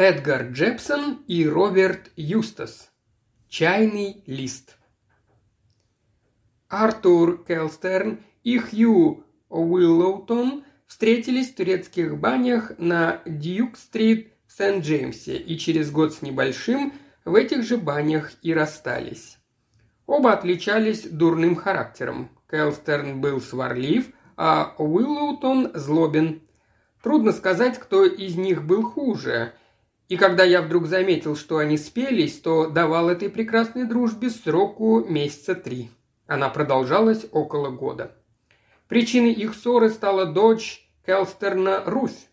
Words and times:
Эдгар 0.00 0.44
Джепсон 0.44 1.22
и 1.26 1.46
Роберт 1.46 2.10
Юстас. 2.16 2.90
Чайный 3.50 4.24
лист. 4.24 4.78
Артур 6.70 7.44
Келстерн 7.44 8.20
и 8.42 8.56
Хью 8.56 9.26
Уиллоутон 9.50 10.64
встретились 10.86 11.50
в 11.50 11.56
турецких 11.56 12.16
банях 12.16 12.72
на 12.78 13.20
Дьюк-стрит 13.26 14.32
в 14.46 14.56
Сент-Джеймсе 14.56 15.36
и 15.36 15.58
через 15.58 15.90
год 15.90 16.14
с 16.14 16.22
небольшим 16.22 16.94
в 17.26 17.34
этих 17.34 17.62
же 17.62 17.76
банях 17.76 18.32
и 18.40 18.54
расстались. 18.54 19.36
Оба 20.06 20.32
отличались 20.32 21.02
дурным 21.02 21.56
характером. 21.56 22.30
Келстерн 22.50 23.20
был 23.20 23.42
сварлив, 23.42 24.06
а 24.38 24.74
Уиллоутон 24.78 25.72
злобен. 25.74 26.40
Трудно 27.02 27.32
сказать, 27.32 27.78
кто 27.78 28.06
из 28.06 28.36
них 28.36 28.64
был 28.64 28.82
хуже. 28.82 29.52
И 30.10 30.16
когда 30.16 30.42
я 30.42 30.60
вдруг 30.60 30.86
заметил, 30.86 31.36
что 31.36 31.58
они 31.58 31.78
спелись, 31.78 32.40
то 32.40 32.66
давал 32.66 33.10
этой 33.10 33.30
прекрасной 33.30 33.84
дружбе 33.84 34.28
сроку 34.30 35.04
месяца 35.08 35.54
три. 35.54 35.88
Она 36.26 36.48
продолжалась 36.48 37.26
около 37.30 37.70
года. 37.70 38.16
Причиной 38.88 39.32
их 39.32 39.54
ссоры 39.54 39.88
стала 39.88 40.26
дочь 40.26 40.90
Келстерна 41.06 41.84
Русь. 41.86 42.26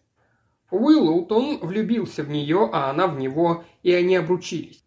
Уиллоутон 0.72 1.60
влюбился 1.60 2.24
в 2.24 2.30
нее, 2.30 2.68
а 2.74 2.90
она 2.90 3.06
в 3.06 3.20
него, 3.20 3.64
и 3.84 3.94
они 3.94 4.16
обручились. 4.16 4.84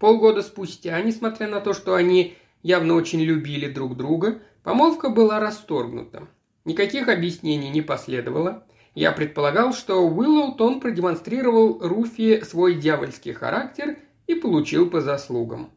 Полгода 0.00 0.42
спустя, 0.42 1.00
несмотря 1.02 1.46
на 1.46 1.60
то, 1.60 1.72
что 1.72 1.94
они 1.94 2.36
явно 2.64 2.94
очень 2.94 3.20
любили 3.20 3.68
друг 3.68 3.96
друга, 3.96 4.42
помолвка 4.64 5.08
была 5.08 5.38
расторгнута. 5.38 6.26
Никаких 6.64 7.06
объяснений 7.06 7.70
не 7.70 7.80
последовало. 7.80 8.66
Я 8.94 9.10
предполагал, 9.10 9.72
что 9.72 10.06
Уиллоутон 10.06 10.80
продемонстрировал 10.80 11.80
Руфи 11.80 12.42
свой 12.44 12.74
дьявольский 12.74 13.32
характер 13.32 13.98
и 14.28 14.34
получил 14.34 14.88
по 14.88 15.00
заслугам. 15.00 15.70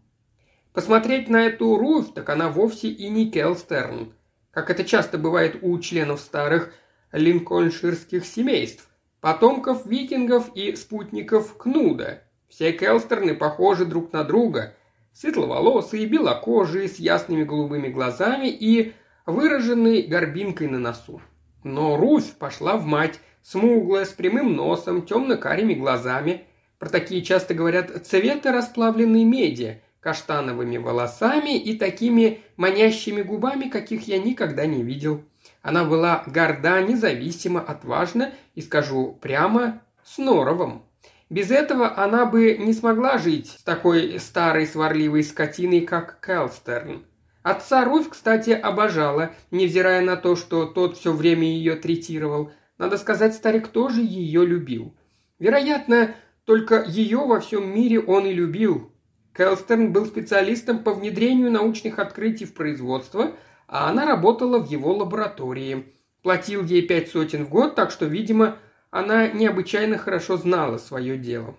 Посмотреть 0.72 1.28
на 1.28 1.48
эту 1.48 1.76
Руфь, 1.78 2.14
так 2.14 2.30
она 2.30 2.50
вовсе 2.50 2.90
и 2.90 3.10
не 3.10 3.32
Келстерн, 3.32 4.14
как 4.52 4.70
это 4.70 4.84
часто 4.84 5.18
бывает 5.18 5.58
у 5.64 5.80
членов 5.80 6.20
старых 6.20 6.72
линкольнширских 7.12 8.24
семейств, 8.24 8.88
потомков 9.20 9.88
викингов 9.88 10.52
и 10.54 10.76
спутников 10.76 11.58
Кнуда. 11.58 12.22
Все 12.48 12.72
Келстерны 12.72 13.34
похожи 13.34 13.86
друг 13.86 14.14
на 14.14 14.24
друга, 14.24 14.76
светловолосые, 15.14 16.06
белокожие, 16.06 16.88
с 16.88 16.98
ясными 16.98 17.44
голубыми 17.44 17.88
глазами 17.88 18.48
и 18.48 18.94
выраженной 19.26 20.04
горбинкой 20.04 20.68
на 20.68 20.78
носу. 20.78 21.20
Но 21.64 21.98
Руфь 21.98 22.34
пошла 22.34 22.78
в 22.78 22.86
мать, 22.86 23.20
смуглая, 23.42 24.06
с 24.06 24.10
прямым 24.10 24.56
носом, 24.56 25.06
темно-карими 25.06 25.74
глазами. 25.74 26.46
Про 26.80 26.90
такие 26.90 27.22
часто 27.22 27.54
говорят 27.54 28.06
цвета 28.06 28.52
расплавленной 28.52 29.24
меди, 29.24 29.82
каштановыми 30.00 30.78
волосами 30.78 31.58
и 31.58 31.78
такими 31.78 32.42
манящими 32.56 33.22
губами, 33.22 33.70
каких 33.70 34.08
я 34.08 34.20
никогда 34.20 34.66
не 34.66 34.84
видел. 34.84 35.24
Она 35.62 35.84
была 35.84 36.24
горда, 36.28 36.82
независима, 36.82 37.62
отважна 37.62 38.34
и, 38.56 38.62
скажу 38.62 39.18
прямо, 39.22 39.82
с 40.06 40.18
норовом. 40.18 40.84
Без 41.30 41.52
этого 41.52 41.98
она 41.98 42.26
бы 42.26 42.58
не 42.58 42.74
смогла 42.74 43.18
жить 43.18 43.56
с 43.60 43.64
такой 43.64 44.20
старой 44.20 44.66
сварливой 44.66 45.24
скотиной, 45.24 45.82
как 45.82 46.26
Келстерн. 46.26 47.04
Отца 47.48 47.86
Руфь, 47.86 48.10
кстати, 48.10 48.50
обожала, 48.50 49.32
невзирая 49.52 50.02
на 50.02 50.18
то, 50.18 50.36
что 50.36 50.66
тот 50.66 50.98
все 50.98 51.14
время 51.14 51.48
ее 51.48 51.78
третировал. 51.78 52.52
Надо 52.78 52.98
сказать, 52.98 53.36
старик 53.36 53.70
тоже 53.70 54.02
ее 54.02 54.46
любил. 54.46 54.94
Вероятно, 55.40 56.14
только 56.44 56.84
ее 56.86 57.20
во 57.20 57.40
всем 57.40 57.74
мире 57.74 58.02
он 58.02 58.26
и 58.26 58.34
любил. 58.34 58.92
Келстерн 59.34 59.94
был 59.94 60.08
специалистом 60.08 60.80
по 60.80 60.94
внедрению 60.94 61.50
научных 61.50 62.00
открытий 62.00 62.44
в 62.44 62.54
производство, 62.54 63.32
а 63.66 63.90
она 63.90 64.06
работала 64.06 64.60
в 64.60 64.70
его 64.70 64.94
лаборатории. 64.94 65.94
Платил 66.24 66.66
ей 66.66 66.82
пять 66.82 67.12
сотен 67.12 67.46
в 67.46 67.50
год, 67.50 67.76
так 67.76 67.92
что, 67.92 68.08
видимо, 68.08 68.58
она 68.92 69.30
необычайно 69.30 69.98
хорошо 69.98 70.36
знала 70.36 70.80
свое 70.80 71.18
дело. 71.18 71.56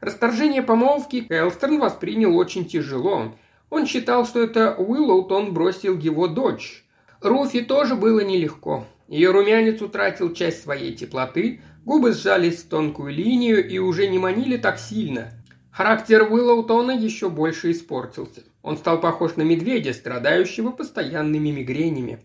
Расторжение 0.00 0.60
помолвки 0.60 1.22
Келстерн 1.22 1.78
воспринял 1.78 2.36
очень 2.36 2.66
тяжело– 2.66 3.34
он 3.70 3.86
считал, 3.86 4.26
что 4.26 4.42
это 4.42 4.74
Уиллоутон 4.74 5.54
бросил 5.54 5.96
его 5.96 6.26
дочь. 6.26 6.84
Руфи 7.20 7.62
тоже 7.62 7.94
было 7.94 8.20
нелегко. 8.20 8.84
Ее 9.08 9.30
румянец 9.30 9.80
утратил 9.80 10.34
часть 10.34 10.62
своей 10.62 10.94
теплоты, 10.94 11.62
губы 11.84 12.12
сжались 12.12 12.62
в 12.62 12.68
тонкую 12.68 13.12
линию 13.12 13.66
и 13.66 13.78
уже 13.78 14.08
не 14.08 14.18
манили 14.18 14.56
так 14.56 14.78
сильно. 14.78 15.32
Характер 15.70 16.28
Уиллоутона 16.30 16.90
еще 16.90 17.30
больше 17.30 17.70
испортился. 17.70 18.42
Он 18.62 18.76
стал 18.76 19.00
похож 19.00 19.36
на 19.36 19.42
медведя, 19.42 19.92
страдающего 19.92 20.70
постоянными 20.70 21.50
мигренями. 21.50 22.20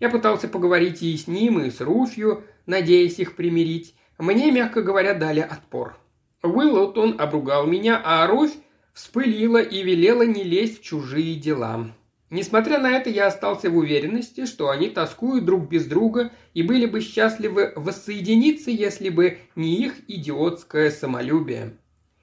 Я 0.00 0.08
пытался 0.08 0.48
поговорить 0.48 1.02
и 1.02 1.16
с 1.16 1.26
ним, 1.26 1.60
и 1.60 1.70
с 1.70 1.80
Руфью, 1.80 2.44
надеясь 2.66 3.18
их 3.18 3.36
примирить. 3.36 3.94
Мне, 4.18 4.50
мягко 4.50 4.82
говоря, 4.82 5.14
дали 5.14 5.40
отпор. 5.40 5.98
Уиллоутон 6.42 7.16
обругал 7.20 7.66
меня, 7.66 8.00
а 8.02 8.26
Руфь 8.26 8.54
вспылила 8.92 9.62
и 9.62 9.82
велела 9.82 10.22
не 10.22 10.42
лезть 10.42 10.80
в 10.80 10.82
чужие 10.82 11.36
дела. 11.36 11.90
Несмотря 12.30 12.78
на 12.78 12.92
это, 12.92 13.10
я 13.10 13.26
остался 13.26 13.70
в 13.70 13.76
уверенности, 13.76 14.46
что 14.46 14.70
они 14.70 14.88
тоскуют 14.88 15.44
друг 15.44 15.68
без 15.68 15.86
друга 15.86 16.30
и 16.54 16.62
были 16.62 16.86
бы 16.86 17.00
счастливы 17.00 17.72
воссоединиться, 17.74 18.70
если 18.70 19.08
бы 19.08 19.38
не 19.56 19.82
их 19.84 19.94
идиотское 20.06 20.90
самолюбие. 20.90 21.76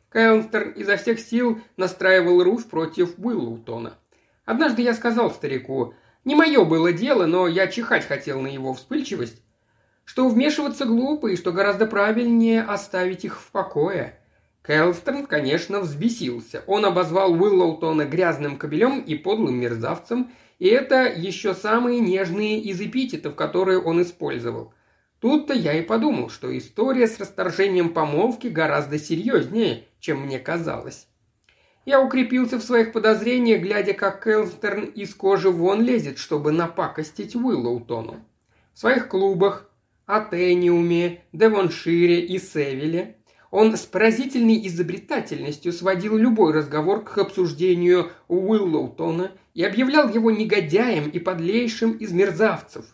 Кайлстер 0.09 0.69
изо 0.69 0.95
всех 0.95 1.19
сил 1.19 1.61
настраивал 1.75 2.41
Руф 2.41 2.67
против 2.67 3.15
Уиллутона. 3.17 3.97
Однажды 4.45 4.81
я 4.81 4.93
сказал 4.93 5.29
старику, 5.29 5.93
не 6.23 6.35
мое 6.35 6.63
было 6.63 6.93
дело, 6.93 7.25
но 7.25 7.47
я 7.47 7.67
чихать 7.67 8.05
хотел 8.05 8.39
на 8.39 8.47
его 8.47 8.73
вспыльчивость, 8.73 9.41
что 10.05 10.29
вмешиваться 10.29 10.85
глупо 10.85 11.27
и 11.27 11.35
что 11.35 11.51
гораздо 11.51 11.85
правильнее 11.85 12.63
оставить 12.63 13.25
их 13.25 13.41
в 13.41 13.51
покое. 13.51 14.16
Хелстерн, 14.67 15.25
конечно, 15.25 15.79
взбесился. 15.79 16.63
Он 16.67 16.85
обозвал 16.85 17.31
Уиллоутона 17.31 18.03
грязным 18.03 18.57
кобелем 18.57 18.99
и 18.99 19.15
подлым 19.15 19.55
мерзавцем, 19.55 20.31
и 20.59 20.67
это 20.67 21.05
еще 21.05 21.53
самые 21.53 22.01
нежные 22.01 22.59
из 22.59 22.81
эпитетов, 22.81 23.35
которые 23.35 23.79
он 23.79 24.01
использовал. 24.01 24.73
Тут-то 25.21 25.53
я 25.53 25.73
и 25.73 25.81
подумал, 25.81 26.29
что 26.29 26.55
история 26.55 27.07
с 27.07 27.17
расторжением 27.17 27.93
помолвки 27.93 28.47
гораздо 28.47 28.99
серьезнее, 28.99 29.85
чем 29.99 30.23
мне 30.23 30.37
казалось. 30.37 31.07
Я 31.85 32.01
укрепился 32.01 32.57
в 32.57 32.63
своих 32.63 32.91
подозрениях, 32.91 33.61
глядя, 33.61 33.93
как 33.93 34.23
Келстерн 34.23 34.83
из 34.83 35.15
кожи 35.15 35.49
вон 35.49 35.81
лезет, 35.81 36.17
чтобы 36.17 36.51
напакостить 36.51 37.35
Уиллоутону. 37.35 38.25
В 38.73 38.79
своих 38.79 39.07
клубах, 39.07 39.71
Атениуме, 40.05 41.21
Девоншире 41.31 42.19
и 42.19 42.37
Севиле 42.37 43.16
он 43.51 43.75
с 43.75 43.85
поразительной 43.85 44.67
изобретательностью 44.67 45.71
сводил 45.71 46.17
любой 46.17 46.53
разговор 46.53 47.03
к 47.03 47.17
обсуждению 47.17 48.11
Уиллоутона 48.27 49.31
и 49.53 49.63
объявлял 49.63 50.09
его 50.09 50.31
негодяем 50.31 51.09
и 51.09 51.19
подлейшим 51.19 51.93
из 51.93 52.11
мерзавцев. 52.11 52.85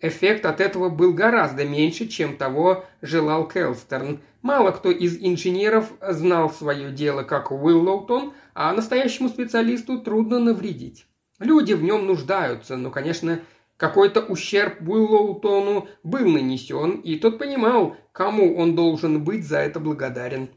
Эффект 0.00 0.44
от 0.44 0.60
этого 0.60 0.90
был 0.90 1.14
гораздо 1.14 1.64
меньше, 1.64 2.06
чем 2.06 2.36
того 2.36 2.84
желал 3.00 3.48
Келстерн. 3.48 4.20
Мало 4.42 4.70
кто 4.72 4.90
из 4.90 5.16
инженеров 5.18 5.90
знал 6.06 6.50
свое 6.50 6.92
дело, 6.92 7.22
как 7.22 7.50
Уиллоутон, 7.50 8.34
а 8.52 8.72
настоящему 8.74 9.30
специалисту 9.30 9.98
трудно 9.98 10.38
навредить. 10.38 11.06
Люди 11.38 11.72
в 11.72 11.82
нем 11.82 12.06
нуждаются, 12.06 12.76
но, 12.76 12.90
конечно, 12.90 13.40
какой-то 13.76 14.20
ущерб 14.20 14.80
Уиллоутону 14.80 15.88
был 16.02 16.26
нанесен, 16.26 17.00
и 17.00 17.16
тот 17.16 17.38
понимал, 17.38 17.96
кому 18.12 18.56
он 18.56 18.74
должен 18.74 19.22
быть 19.24 19.46
за 19.46 19.58
это 19.58 19.80
благодарен. 19.80 20.48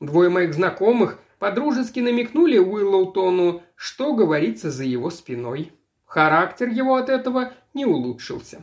Двое 0.00 0.28
моих 0.28 0.54
знакомых 0.54 1.18
подружески 1.38 2.00
намекнули 2.00 2.58
Уиллоутону, 2.58 3.62
что 3.74 4.14
говорится 4.14 4.70
за 4.70 4.84
его 4.84 5.10
спиной. 5.10 5.72
Характер 6.04 6.68
его 6.68 6.96
от 6.96 7.08
этого 7.08 7.52
не 7.74 7.86
улучшился. 7.86 8.62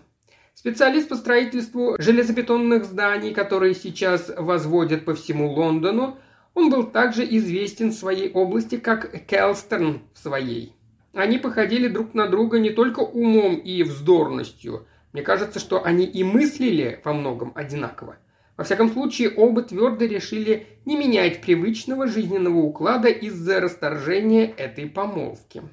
Специалист 0.53 1.09
по 1.09 1.15
строительству 1.15 1.95
железобетонных 1.97 2.85
зданий, 2.85 3.33
которые 3.33 3.73
сейчас 3.73 4.31
возводят 4.37 5.03
по 5.03 5.13
всему 5.15 5.51
Лондону, 5.51 6.17
он 6.53 6.69
был 6.69 6.83
также 6.83 7.25
известен 7.37 7.89
в 7.89 7.95
своей 7.95 8.31
области, 8.31 8.77
как 8.77 9.25
Келстерн 9.25 10.03
в 10.13 10.19
своей. 10.19 10.73
Они 11.13 11.37
походили 11.37 11.87
друг 11.87 12.13
на 12.13 12.27
друга 12.27 12.59
не 12.59 12.71
только 12.71 12.99
умом 12.99 13.55
и 13.55 13.83
вздорностью. 13.83 14.87
Мне 15.13 15.21
кажется, 15.21 15.59
что 15.59 15.83
они 15.83 16.05
и 16.05 16.23
мыслили 16.23 16.99
во 17.03 17.13
многом 17.13 17.51
одинаково. 17.55 18.17
Во 18.57 18.63
всяком 18.63 18.91
случае, 18.91 19.29
оба 19.29 19.61
твердо 19.61 20.05
решили 20.05 20.67
не 20.85 20.97
менять 20.97 21.41
привычного 21.41 22.07
жизненного 22.07 22.57
уклада 22.57 23.09
из-за 23.09 23.59
расторжения 23.59 24.45
этой 24.45 24.87
помолвки. 24.87 25.63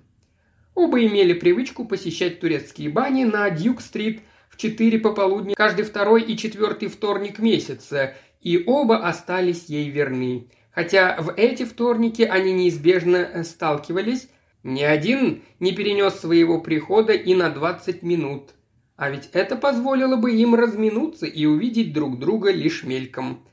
Оба 0.74 1.04
имели 1.04 1.32
привычку 1.32 1.84
посещать 1.84 2.40
турецкие 2.40 2.90
бани 2.90 3.24
на 3.24 3.48
Дьюк-стрит 3.50 4.20
в 4.48 4.56
четыре 4.56 4.98
пополудни 4.98 5.54
каждый 5.54 5.84
второй 5.84 6.22
и 6.22 6.36
четвертый 6.36 6.88
вторник 6.88 7.38
месяца 7.38 8.14
и 8.40 8.62
оба 8.66 9.06
остались 9.06 9.66
ей 9.66 9.88
верны. 9.90 10.48
Хотя 10.70 11.16
в 11.20 11.34
эти 11.36 11.64
вторники 11.64 12.22
они 12.22 12.52
неизбежно 12.52 13.16
э, 13.16 13.44
сталкивались, 13.44 14.28
ни 14.62 14.82
один 14.82 15.42
не 15.58 15.72
перенес 15.72 16.14
своего 16.14 16.60
прихода 16.60 17.12
и 17.12 17.34
на 17.34 17.50
20 17.50 18.02
минут. 18.02 18.50
А 18.96 19.08
ведь 19.08 19.30
это 19.32 19.56
позволило 19.56 20.16
бы 20.16 20.32
им 20.32 20.54
разминуться 20.54 21.26
и 21.26 21.46
увидеть 21.46 21.94
друг 21.94 22.18
друга 22.18 22.50
лишь 22.52 22.84
мельком. 22.84 23.46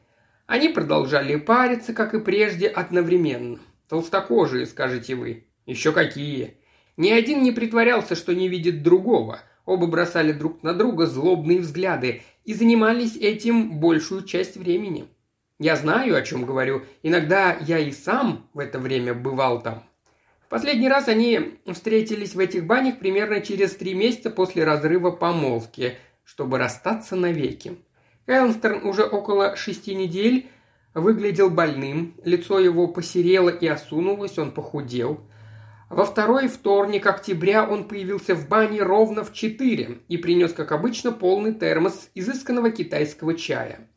Они 0.45 0.68
продолжали 0.69 1.38
париться, 1.38 1.94
как 1.94 2.13
и 2.13 2.19
прежде, 2.19 2.68
одновременно. 2.68 3.59
Толстокожие, 3.88 4.65
скажете 4.65 5.15
вы. 5.15 5.45
Еще 5.65 5.94
какие. 5.94 6.57
Ни 6.98 7.12
один 7.12 7.44
не 7.44 7.51
притворялся, 7.51 8.15
что 8.15 8.36
не 8.36 8.50
видит 8.50 8.83
другого. 8.83 9.39
Оба 9.65 9.88
бросали 9.88 10.31
друг 10.31 10.63
на 10.63 10.74
друга 10.74 11.06
злобные 11.06 11.59
взгляды 11.59 12.24
и 12.44 12.54
занимались 12.54 13.15
этим 13.15 13.80
большую 13.80 14.24
часть 14.24 14.57
времени. 14.57 15.07
Я 15.59 15.75
знаю, 15.75 16.15
о 16.15 16.21
чем 16.21 16.45
говорю. 16.45 16.83
Иногда 17.04 17.57
я 17.62 17.80
и 17.80 17.92
сам 17.92 18.50
в 18.54 18.59
это 18.59 18.80
время 18.80 19.13
бывал 19.13 19.62
там. 19.62 19.83
Последний 20.49 20.88
раз 20.88 21.09
они 21.09 21.59
встретились 21.65 22.33
в 22.33 22.39
этих 22.39 22.65
банях 22.65 22.99
примерно 22.99 23.41
через 23.41 23.75
три 23.75 23.94
месяца 23.94 24.29
после 24.29 24.63
разрыва 24.63 25.11
помолвки, 25.11 25.97
чтобы 26.23 26.57
расстаться 26.57 27.17
навеки. 27.17 27.77
Элмстерн 28.27 28.85
уже 28.88 29.03
около 29.03 29.57
шести 29.57 29.94
недель 29.94 30.49
выглядел 30.94 31.49
больным, 31.49 32.15
лицо 32.23 32.59
его 32.59 32.88
посерело 32.88 33.49
и 33.49 33.67
осунулось, 33.67 34.38
он 34.38 34.51
похудел. 34.51 35.21
Во 35.89 36.05
второй 36.05 36.47
вторник 36.47 37.05
октября 37.05 37.65
он 37.65 37.88
появился 37.88 38.35
в 38.35 38.47
бане 38.47 38.81
ровно 38.83 39.23
в 39.23 39.33
четыре 39.33 39.99
и 40.07 40.17
принес, 40.17 40.53
как 40.53 40.71
обычно, 40.71 41.11
полный 41.11 41.53
термос 41.53 42.09
изысканного 42.13 42.71
китайского 42.71 43.35
чая. 43.35 43.88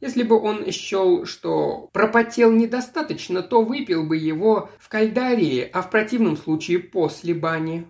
Если 0.00 0.22
бы 0.22 0.40
он 0.40 0.70
счел, 0.70 1.24
что 1.24 1.88
пропотел 1.92 2.52
недостаточно, 2.52 3.42
то 3.42 3.62
выпил 3.62 4.04
бы 4.04 4.16
его 4.16 4.70
в 4.78 4.88
кальдарии, 4.88 5.68
а 5.72 5.82
в 5.82 5.90
противном 5.90 6.36
случае 6.36 6.80
после 6.80 7.34
бани. 7.34 7.86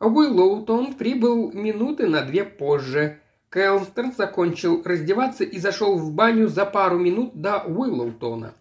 Уиллоутон 0.00 0.94
прибыл 0.94 1.52
минуты 1.52 2.06
на 2.06 2.22
две 2.22 2.44
позже– 2.44 3.20
Кэлстерн 3.56 4.12
закончил 4.12 4.82
раздеваться 4.84 5.42
и 5.42 5.58
зашел 5.58 5.96
в 5.96 6.12
баню 6.12 6.48
за 6.48 6.66
пару 6.66 6.98
минут 6.98 7.40
до 7.40 7.60
Уиллоутона. 7.60 8.54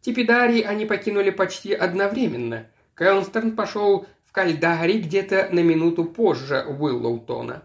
Типидарий 0.00 0.60
они 0.60 0.86
покинули 0.86 1.30
почти 1.30 1.72
одновременно. 1.72 2.66
Кэлстерн 2.94 3.54
пошел 3.54 4.06
в 4.24 4.32
Кальдари 4.32 4.98
где-то 4.98 5.50
на 5.52 5.60
минуту 5.60 6.04
позже 6.04 6.64
Уиллоутона. 6.66 7.62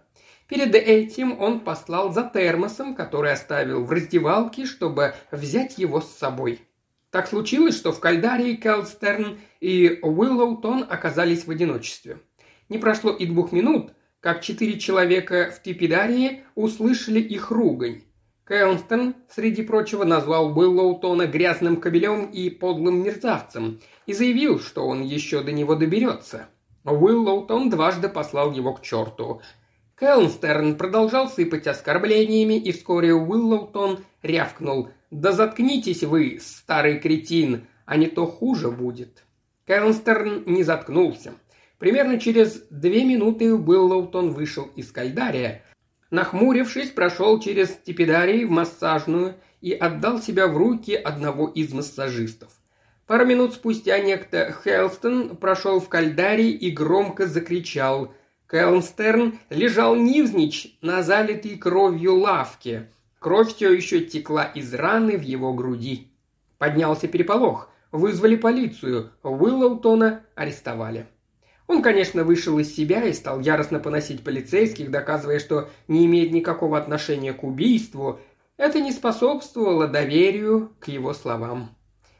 Перед 0.49 0.73
этим 0.73 1.39
он 1.39 1.59
послал 1.59 2.11
за 2.11 2.23
термосом, 2.23 2.95
который 2.95 3.31
оставил 3.31 3.85
в 3.85 3.91
раздевалке, 3.91 4.65
чтобы 4.65 5.13
взять 5.31 5.77
его 5.77 6.01
с 6.01 6.11
собой. 6.11 6.61
Так 7.11 7.27
случилось, 7.27 7.77
что 7.77 7.91
в 7.91 7.99
Кальдарии 7.99 8.55
Келстерн 8.55 9.39
и 9.61 9.99
Уиллоутон 10.01 10.87
оказались 10.89 11.45
в 11.45 11.51
одиночестве. 11.51 12.17
Не 12.67 12.79
прошло 12.79 13.11
и 13.11 13.27
двух 13.27 13.51
минут, 13.51 13.93
как 14.21 14.41
четыре 14.41 14.79
человека 14.79 15.53
в 15.55 15.61
Типидарии 15.61 16.43
услышали 16.55 17.19
их 17.19 17.51
ругань. 17.51 18.01
Кэлстон, 18.43 19.13
среди 19.29 19.61
прочего, 19.61 20.03
назвал 20.03 20.57
Уиллоутона 20.57 21.27
грязным 21.27 21.77
кобелем 21.77 22.25
и 22.25 22.49
подлым 22.49 23.03
мерзавцем 23.03 23.79
и 24.07 24.13
заявил, 24.13 24.59
что 24.59 24.87
он 24.87 25.03
еще 25.03 25.43
до 25.43 25.51
него 25.51 25.75
доберется. 25.75 26.47
Уиллоутон 26.85 27.69
дважды 27.69 28.09
послал 28.09 28.51
его 28.51 28.73
к 28.73 28.81
черту. 28.81 29.41
Кэлнстерн 29.99 30.75
продолжал 30.75 31.29
сыпать 31.29 31.67
оскорблениями, 31.67 32.55
и 32.55 32.71
вскоре 32.71 33.13
Уиллоутон 33.13 33.99
рявкнул 34.21 34.89
«Да 35.11 35.31
заткнитесь 35.31 36.03
вы, 36.03 36.39
старый 36.41 36.99
кретин, 36.99 37.67
а 37.85 37.97
не 37.97 38.07
то 38.07 38.25
хуже 38.25 38.71
будет». 38.71 39.23
Кэлнстерн 39.65 40.43
не 40.45 40.63
заткнулся– 40.63 41.33
Примерно 41.79 42.19
через 42.19 42.61
две 42.69 43.05
минуты 43.05 43.53
Уиллоутон 43.53 44.33
вышел 44.33 44.69
из 44.75 44.91
кальдария, 44.91 45.63
нахмурившись, 46.11 46.89
прошел 46.89 47.39
через 47.39 47.69
типидарий 47.69 48.43
в 48.43 48.51
массажную 48.51 49.35
и 49.61 49.71
отдал 49.71 50.21
себя 50.21 50.47
в 50.47 50.57
руки 50.57 50.93
одного 50.93 51.47
из 51.47 51.71
массажистов. 51.71 52.51
Пару 53.07 53.25
минут 53.25 53.53
спустя 53.53 53.97
некто 53.99 54.53
Хелстон 54.63 55.37
прошел 55.37 55.79
в 55.79 55.87
кальдарий 55.87 56.51
и 56.51 56.69
громко 56.69 57.27
закричал. 57.27 58.13
Кэлнстерн 58.49 59.37
лежал 59.51 59.95
нивзнич 59.95 60.75
на 60.81 61.03
залитой 61.03 61.55
кровью 61.55 62.15
лавке. 62.15 62.89
Кровь 63.19 63.53
все 63.53 63.71
еще 63.71 64.01
текла 64.01 64.43
из 64.43 64.73
раны 64.73 65.17
в 65.17 65.21
его 65.21 65.53
груди. 65.53 66.07
Поднялся 66.57 67.07
переполох. 67.07 67.69
Вызвали 67.91 68.35
полицию. 68.35 69.11
Уиллоутона 69.21 70.23
арестовали. 70.33 71.05
Он, 71.67 71.83
конечно, 71.83 72.23
вышел 72.23 72.57
из 72.57 72.75
себя 72.75 73.03
и 73.05 73.13
стал 73.13 73.39
яростно 73.39 73.79
поносить 73.79 74.23
полицейских, 74.23 74.89
доказывая, 74.89 75.37
что 75.37 75.69
не 75.87 76.07
имеет 76.07 76.31
никакого 76.31 76.79
отношения 76.79 77.33
к 77.33 77.43
убийству. 77.43 78.19
Это 78.57 78.79
не 78.79 78.91
способствовало 78.91 79.87
доверию 79.87 80.71
к 80.79 80.87
его 80.87 81.13
словам. 81.13 81.75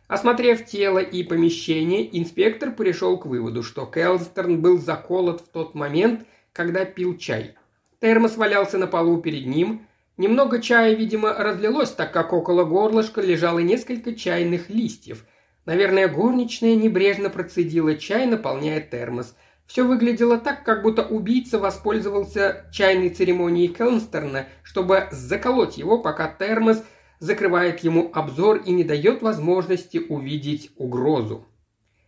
Осмотрев 0.09 0.65
тело 0.65 0.99
и 0.99 1.23
помещение, 1.23 2.19
инспектор 2.19 2.71
пришел 2.71 3.17
к 3.17 3.25
выводу, 3.25 3.63
что 3.63 3.85
Келстерн 3.85 4.59
был 4.59 4.77
заколот 4.77 5.39
в 5.39 5.47
тот 5.47 5.73
момент, 5.73 6.25
когда 6.51 6.83
пил 6.83 7.17
чай. 7.17 7.55
Термос 8.01 8.35
валялся 8.35 8.77
на 8.77 8.87
полу 8.87 9.21
перед 9.21 9.45
ним. 9.45 9.87
Немного 10.17 10.61
чая, 10.61 10.93
видимо, 10.95 11.33
разлилось, 11.33 11.91
так 11.91 12.11
как 12.11 12.33
около 12.33 12.65
горлышка 12.65 13.21
лежало 13.21 13.59
несколько 13.59 14.13
чайных 14.13 14.69
листьев– 14.69 15.23
Наверное, 15.69 16.07
горничная 16.07 16.75
небрежно 16.75 17.29
процедила 17.29 17.93
чай, 17.93 18.25
наполняя 18.25 18.81
термос. 18.81 19.35
Все 19.67 19.83
выглядело 19.83 20.39
так, 20.39 20.63
как 20.63 20.81
будто 20.81 21.03
убийца 21.03 21.59
воспользовался 21.59 22.65
чайной 22.71 23.09
церемонией 23.09 23.67
Келнстерна, 23.67 24.47
чтобы 24.63 25.07
заколоть 25.11 25.77
его, 25.77 25.99
пока 25.99 26.27
термос 26.27 26.83
закрывает 27.19 27.79
ему 27.83 28.09
обзор 28.13 28.57
и 28.65 28.71
не 28.71 28.83
дает 28.83 29.21
возможности 29.21 29.97
увидеть 29.97 30.71
угрозу. 30.77 31.45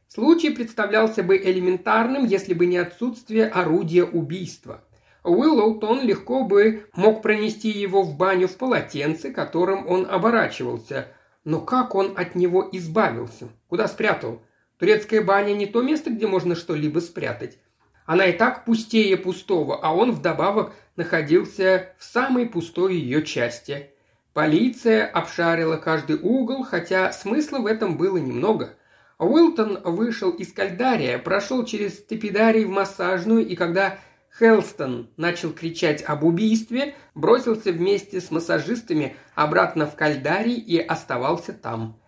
Случай 0.07 0.49
представлялся 0.49 1.23
бы 1.23 1.37
элементарным, 1.37 2.25
если 2.25 2.53
бы 2.53 2.65
не 2.65 2.77
отсутствие 2.77 3.47
орудия 3.47 4.03
убийства. 4.03 4.83
Уиллоутон 5.23 6.01
легко 6.01 6.43
бы 6.43 6.87
мог 6.93 7.21
пронести 7.21 7.69
его 7.69 8.01
в 8.01 8.17
баню 8.17 8.47
в 8.47 8.57
полотенце, 8.57 9.31
которым 9.31 9.87
он 9.87 10.07
оборачивался– 10.09 11.07
но 11.43 11.59
как 11.59 11.95
он 11.95 12.13
от 12.17 12.35
него 12.35 12.67
избавился? 12.71 13.49
Куда 13.67 13.87
спрятал? 13.87 14.41
Турецкая 14.77 15.23
баня 15.23 15.53
не 15.53 15.65
то 15.65 15.81
место, 15.81 16.11
где 16.11 16.27
можно 16.27 16.55
что-либо 16.55 16.99
спрятать. 16.99 17.57
Она 18.05 18.25
и 18.25 18.33
так 18.33 18.65
пустее 18.65 19.17
пустого, 19.17 19.79
а 19.81 19.93
он 19.93 20.11
вдобавок 20.11 20.73
находился 20.95 21.93
в 21.97 22.03
самой 22.03 22.47
пустой 22.47 22.95
ее 22.95 23.23
части. 23.23 23.91
Полиция 24.33 25.07
обшарила 25.07 25.75
каждый 25.75 26.17
угол, 26.17 26.63
хотя 26.63 27.11
смысла 27.11 27.59
в 27.59 27.65
этом 27.65 27.97
было 27.97 28.17
немного. 28.17 28.75
Уилтон 29.19 29.81
вышел 29.83 30.31
из 30.31 30.53
кальдария, 30.53 31.19
прошел 31.19 31.65
через 31.65 32.03
тепидарий 32.03 32.63
в 32.63 32.69
массажную, 32.69 33.45
и 33.45 33.55
когда 33.55 33.99
Хелстон 34.39 35.09
начал 35.17 35.51
кричать 35.51 36.01
об 36.01 36.23
убийстве, 36.23 36.95
бросился 37.13 37.73
вместе 37.73 38.21
с 38.21 38.31
массажистами 38.31 39.17
обратно 39.35 39.85
в 39.85 39.95
кальдарий 39.95 40.55
и 40.55 40.79
оставался 40.79 41.51
там. 41.51 41.99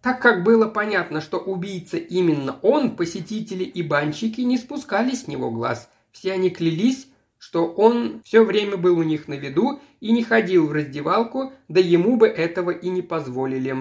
Так 0.00 0.22
как 0.22 0.44
было 0.44 0.68
понятно, 0.68 1.20
что 1.20 1.38
убийца 1.38 1.96
именно 1.96 2.58
он, 2.62 2.94
посетители 2.94 3.64
и 3.64 3.82
банщики 3.82 4.42
не 4.42 4.58
спускали 4.58 5.14
с 5.14 5.26
него 5.26 5.50
глаз. 5.50 5.90
Все 6.12 6.32
они 6.32 6.50
клялись, 6.50 7.08
что 7.44 7.66
он 7.66 8.22
все 8.24 8.42
время 8.42 8.76
был 8.76 8.98
у 8.98 9.02
них 9.02 9.28
на 9.28 9.34
виду 9.34 9.80
и 10.00 10.12
не 10.12 10.22
ходил 10.22 10.66
в 10.66 10.72
раздевалку, 10.72 11.52
да 11.68 11.78
ему 11.80 12.16
бы 12.16 12.26
этого 12.26 12.70
и 12.70 12.88
не 12.88 13.02
позволили. 13.02 13.76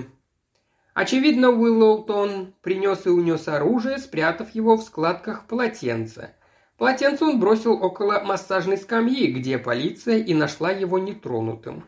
Очевидно, 0.93 1.49
Уиллоутон 1.49 2.53
принес 2.61 3.05
и 3.05 3.09
унес 3.09 3.47
оружие, 3.47 3.97
спрятав 3.99 4.53
его 4.53 4.75
в 4.75 4.83
складках 4.83 5.47
полотенца– 5.47 6.31
Полотенце 6.77 7.23
он 7.23 7.39
бросил 7.39 7.73
около 7.81 8.21
массажной 8.25 8.77
скамьи, 8.77 9.31
где 9.31 9.57
полиция 9.57 10.17
и 10.17 10.33
нашла 10.33 10.71
его 10.71 10.99
нетронутым. 10.99 11.85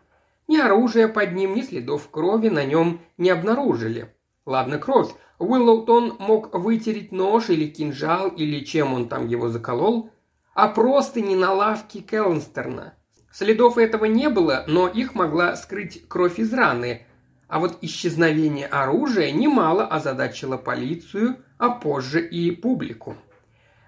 Ни 0.47 0.57
оружия 0.57 1.07
под 1.07 1.33
ним, 1.33 1.55
ни 1.55 1.61
следов 1.63 2.09
крови 2.09 2.49
на 2.49 2.63
нем 2.63 3.01
не 3.17 3.31
обнаружили. 3.31 4.13
Ладно, 4.45 4.77
кровь. 4.77 5.09
Уиллоутон 5.39 6.15
мог 6.19 6.53
вытереть 6.53 7.11
нож 7.11 7.49
или 7.49 7.67
кинжал, 7.67 8.29
или 8.29 8.63
чем 8.63 8.93
он 8.93 9.09
там 9.09 9.27
его 9.27 9.49
заколол, 9.49 10.11
а 10.55 10.69
просто 10.69 11.21
не 11.21 11.35
на 11.35 11.53
лавке 11.53 11.99
Келнстерна. 11.99 12.95
Следов 13.31 13.77
этого 13.77 14.05
не 14.05 14.29
было, 14.29 14.63
но 14.67 14.87
их 14.87 15.13
могла 15.13 15.55
скрыть 15.55 16.07
кровь 16.07 16.39
из 16.39 16.51
раны, 16.53 17.05
а 17.47 17.59
вот 17.59 17.77
исчезновение 17.81 18.65
оружия 18.65 19.31
немало 19.31 19.85
озадачило 19.85 20.57
полицию, 20.57 21.37
а 21.57 21.69
позже 21.69 22.25
и 22.25 22.49
публику. 22.51 23.17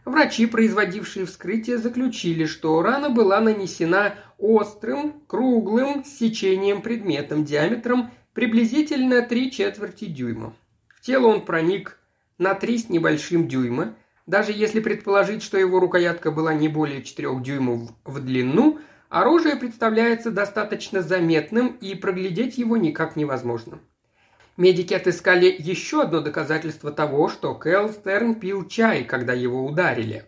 Врачи, 0.06 0.46
производившие 0.46 1.26
вскрытие, 1.26 1.78
заключили, 1.78 2.46
что 2.46 2.82
рана 2.82 3.10
была 3.10 3.42
нанесена 3.42 4.16
острым, 4.38 5.22
круглым 5.28 6.06
сечением 6.06 6.82
предметом 6.82 7.44
диаметром 7.44 8.12
приблизительно 8.34 9.22
три 9.22 9.52
четверти 9.52 10.06
дюйма. 10.06 10.54
В 10.96 11.02
тело 11.02 11.28
он 11.28 11.44
проник 11.44 11.98
на 12.38 12.54
три 12.54 12.78
с 12.78 12.90
небольшим 12.90 13.48
дюйма. 13.48 13.96
Даже 14.28 14.52
если 14.52 14.82
предположить, 14.82 15.42
что 15.42 15.58
его 15.58 15.80
рукоятка 15.80 16.32
была 16.32 16.54
не 16.54 16.68
более 16.68 17.02
четырех 17.02 17.42
дюймов 17.42 17.90
в 18.04 18.20
длину, 18.20 18.80
оружие 19.08 19.56
представляется 19.56 20.32
достаточно 20.32 21.02
заметным 21.02 21.78
и 21.80 21.96
проглядеть 21.96 22.58
его 22.58 22.76
никак 22.76 23.16
невозможно. 23.16 23.80
Медики 24.58 24.94
отыскали 24.94 25.56
еще 25.58 26.02
одно 26.02 26.20
доказательство 26.20 26.92
того, 26.92 27.30
что 27.30 27.56
Кэл 27.56 27.90
Стерн 27.90 28.36
пил 28.36 28.68
чай, 28.68 29.06
когда 29.06 29.32
его 29.32 29.66
ударили. 29.66 30.26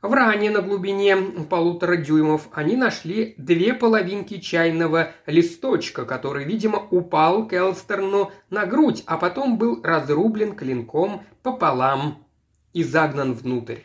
В 0.00 0.14
ране 0.14 0.50
на 0.50 0.62
глубине 0.62 1.16
полутора 1.50 1.96
дюймов 1.96 2.48
они 2.52 2.76
нашли 2.76 3.34
две 3.36 3.74
половинки 3.74 4.38
чайного 4.38 5.12
листочка, 5.26 6.04
который, 6.04 6.44
видимо, 6.44 6.78
упал 6.90 7.48
Келстерну 7.48 8.30
на 8.48 8.66
грудь, 8.66 9.02
а 9.06 9.18
потом 9.18 9.58
был 9.58 9.80
разрублен 9.82 10.54
клинком 10.54 11.24
пополам 11.42 12.25
и 12.76 12.84
загнан 12.84 13.32
внутрь. 13.32 13.78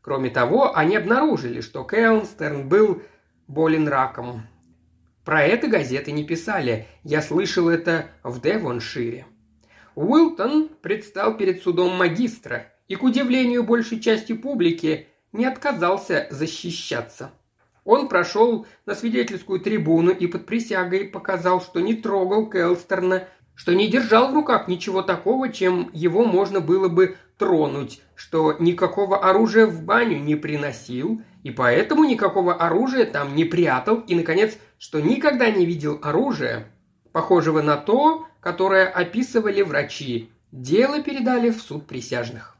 Кроме 0.00 0.30
того, 0.30 0.74
они 0.74 0.96
обнаружили, 0.96 1.60
что 1.60 1.84
Келстерн 1.84 2.70
был 2.70 3.02
болен 3.46 3.86
раком. 3.86 4.46
Про 5.26 5.42
это 5.42 5.68
газеты 5.68 6.10
не 6.12 6.24
писали, 6.24 6.86
я 7.04 7.20
слышал 7.20 7.68
это 7.68 8.06
в 8.22 8.40
Девоншире. 8.40 9.26
Уилтон 9.94 10.70
предстал 10.80 11.36
перед 11.36 11.62
судом 11.62 11.94
магистра, 11.98 12.72
и, 12.88 12.96
к 12.96 13.02
удивлению 13.02 13.62
большей 13.62 14.00
части 14.00 14.32
публики, 14.32 15.08
не 15.32 15.44
отказался 15.44 16.26
защищаться. 16.30 17.32
Он 17.84 18.08
прошел 18.08 18.66
на 18.86 18.94
свидетельскую 18.94 19.60
трибуну 19.60 20.12
и 20.12 20.26
под 20.26 20.46
присягой 20.46 21.04
показал, 21.04 21.60
что 21.60 21.80
не 21.80 21.92
трогал 21.92 22.48
Келстерна, 22.48 23.28
что 23.54 23.74
не 23.74 23.88
держал 23.88 24.30
в 24.30 24.34
руках 24.34 24.68
ничего 24.68 25.02
такого, 25.02 25.50
чем 25.50 25.90
его 25.92 26.24
можно 26.24 26.60
было 26.60 26.88
бы 26.88 27.16
тронуть, 27.38 28.00
что 28.14 28.56
никакого 28.58 29.18
оружия 29.18 29.66
в 29.66 29.82
баню 29.82 30.18
не 30.18 30.36
приносил, 30.36 31.22
и 31.42 31.50
поэтому 31.50 32.04
никакого 32.04 32.54
оружия 32.54 33.06
там 33.06 33.34
не 33.34 33.44
прятал, 33.44 33.96
и, 34.00 34.14
наконец, 34.14 34.58
что 34.78 35.00
никогда 35.00 35.50
не 35.50 35.64
видел 35.64 35.98
оружия, 36.02 36.66
похожего 37.12 37.62
на 37.62 37.76
то, 37.76 38.26
которое 38.40 38.86
описывали 38.86 39.62
врачи. 39.62 40.30
Дело 40.52 41.02
передали 41.02 41.50
в 41.50 41.60
суд 41.60 41.86
присяжных. 41.86 42.56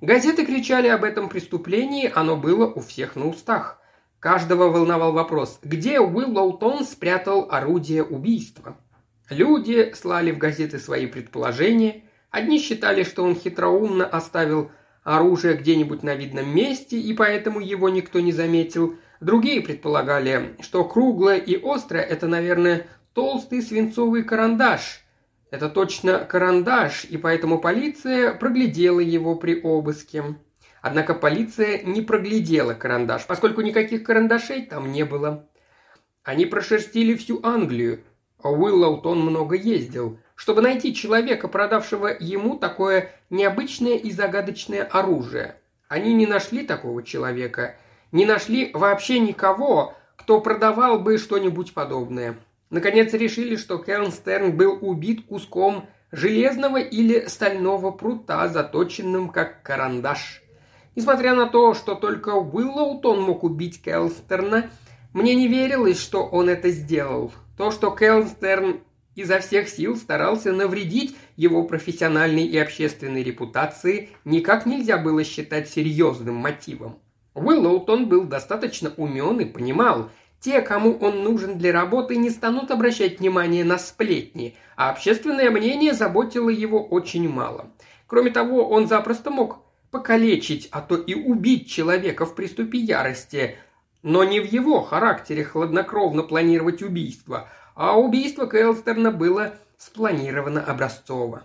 Газеты 0.00 0.44
кричали 0.44 0.88
об 0.88 1.04
этом 1.04 1.28
преступлении, 1.28 2.10
оно 2.12 2.36
было 2.36 2.66
у 2.66 2.80
всех 2.80 3.16
на 3.16 3.28
устах. 3.28 3.78
Каждого 4.18 4.68
волновал 4.68 5.12
вопрос, 5.12 5.58
где 5.62 6.00
Уиллоутон 6.00 6.84
спрятал 6.84 7.48
орудие 7.50 8.02
убийства. 8.02 8.76
Люди 9.28 9.92
слали 9.94 10.30
в 10.30 10.38
газеты 10.38 10.78
свои 10.78 11.06
предположения. 11.06 12.04
Одни 12.30 12.58
считали, 12.58 13.02
что 13.02 13.24
он 13.24 13.34
хитроумно 13.34 14.06
оставил 14.06 14.70
оружие 15.02 15.56
где-нибудь 15.56 16.02
на 16.02 16.14
видном 16.14 16.54
месте, 16.54 16.98
и 16.98 17.12
поэтому 17.12 17.60
его 17.60 17.88
никто 17.88 18.20
не 18.20 18.32
заметил. 18.32 18.96
Другие 19.20 19.62
предполагали, 19.62 20.56
что 20.60 20.84
круглое 20.84 21.38
и 21.38 21.60
острое– 21.62 22.02
это, 22.04 22.26
наверное, 22.28 22.86
толстый 23.14 23.62
свинцовый 23.62 24.22
карандаш– 24.24 25.02
это 25.50 25.68
точно 25.68 26.18
карандаш, 26.18 27.04
и 27.04 27.16
поэтому 27.16 27.60
полиция 27.60 28.34
проглядела 28.34 29.00
его 29.00 29.36
при 29.36 29.60
обыске. 29.60 30.24
Однако 30.82 31.14
полиция 31.14 31.82
не 31.82 32.02
проглядела 32.02 32.74
карандаш, 32.74 33.26
поскольку 33.26 33.60
никаких 33.60 34.02
карандашей 34.02 34.66
там 34.66 34.90
не 34.90 35.04
было. 35.04 35.48
Они 36.24 36.46
прошерстили 36.46 37.14
всю 37.14 37.40
Англию, 37.44 38.00
Уиллоутон 38.48 39.20
много 39.20 39.56
ездил, 39.56 40.18
чтобы 40.34 40.62
найти 40.62 40.94
человека, 40.94 41.48
продавшего 41.48 42.08
ему 42.18 42.56
такое 42.56 43.12
необычное 43.30 43.96
и 43.96 44.10
загадочное 44.10 44.84
оружие. 44.84 45.56
Они 45.88 46.14
не 46.14 46.26
нашли 46.26 46.66
такого 46.66 47.02
человека, 47.02 47.76
не 48.12 48.24
нашли 48.24 48.70
вообще 48.72 49.18
никого, 49.18 49.94
кто 50.16 50.40
продавал 50.40 50.98
бы 50.98 51.18
что-нибудь 51.18 51.74
подобное. 51.74 52.36
Наконец 52.70 53.12
решили, 53.12 53.56
что 53.56 53.78
Кернстерн 53.78 54.56
был 54.56 54.78
убит 54.80 55.26
куском 55.26 55.88
железного 56.10 56.78
или 56.78 57.26
стального 57.26 57.90
прута, 57.90 58.48
заточенным 58.48 59.28
как 59.28 59.62
карандаш. 59.62 60.42
Несмотря 60.96 61.34
на 61.34 61.46
то, 61.46 61.74
что 61.74 61.94
только 61.94 62.30
Уиллоутон 62.30 63.20
мог 63.22 63.44
убить 63.44 63.82
Келстерна, 63.82 64.70
мне 65.12 65.34
не 65.34 65.46
верилось, 65.46 66.00
что 66.00 66.24
он 66.24 66.48
это 66.48 66.70
сделал. 66.70 67.32
То, 67.56 67.70
что 67.70 67.90
Келстерн 67.90 68.80
изо 69.14 69.40
всех 69.40 69.68
сил 69.68 69.96
старался 69.96 70.52
навредить 70.52 71.16
его 71.36 71.64
профессиональной 71.64 72.44
и 72.44 72.58
общественной 72.58 73.22
репутации, 73.22 74.10
никак 74.24 74.66
нельзя 74.66 74.98
было 74.98 75.24
считать 75.24 75.68
серьезным 75.68 76.34
мотивом. 76.34 76.98
Уиллоутон 77.34 78.08
был 78.08 78.24
достаточно 78.24 78.92
умен 78.96 79.40
и 79.40 79.44
понимал– 79.44 80.10
те, 80.40 80.60
кому 80.60 80.96
он 80.98 81.22
нужен 81.22 81.58
для 81.58 81.72
работы, 81.72 82.16
не 82.16 82.30
станут 82.30 82.70
обращать 82.70 83.18
внимание 83.18 83.64
на 83.64 83.78
сплетни, 83.78 84.56
а 84.76 84.90
общественное 84.90 85.50
мнение 85.50 85.92
заботило 85.92 86.50
его 86.50 86.84
очень 86.84 87.28
мало. 87.28 87.72
Кроме 88.06 88.30
того, 88.30 88.68
он 88.68 88.86
запросто 88.86 89.30
мог 89.30 89.58
покалечить, 89.90 90.68
а 90.70 90.82
то 90.82 90.96
и 90.96 91.14
убить 91.14 91.68
человека 91.68 92.26
в 92.26 92.34
приступе 92.34 92.78
ярости, 92.78 93.56
но 94.02 94.24
не 94.24 94.40
в 94.40 94.44
его 94.44 94.80
характере 94.82 95.44
хладнокровно 95.44 96.22
планировать 96.22 96.82
убийство, 96.82 97.48
а 97.74 97.98
убийство 97.98 98.46
Кэлстерна 98.46 99.10
было 99.10 99.54
спланировано 99.78 100.62
образцово. 100.64 101.44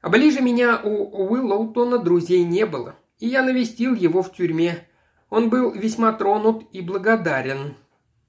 А 0.00 0.08
ближе 0.08 0.40
меня 0.40 0.80
у 0.82 1.28
Уиллоутона 1.32 1.98
друзей 1.98 2.42
не 2.42 2.66
было, 2.66 2.96
и 3.18 3.28
я 3.28 3.42
навестил 3.42 3.94
его 3.94 4.22
в 4.22 4.32
тюрьме. 4.32 4.86
Он 5.30 5.48
был 5.48 5.70
весьма 5.72 6.12
тронут 6.12 6.66
и 6.72 6.80
благодарен. 6.80 7.76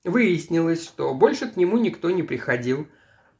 Выяснилось, 0.04 0.84
что 0.84 1.14
больше 1.14 1.50
к 1.50 1.56
нему 1.56 1.78
никто 1.78 2.12
не 2.12 2.24
приходил. 2.24 2.88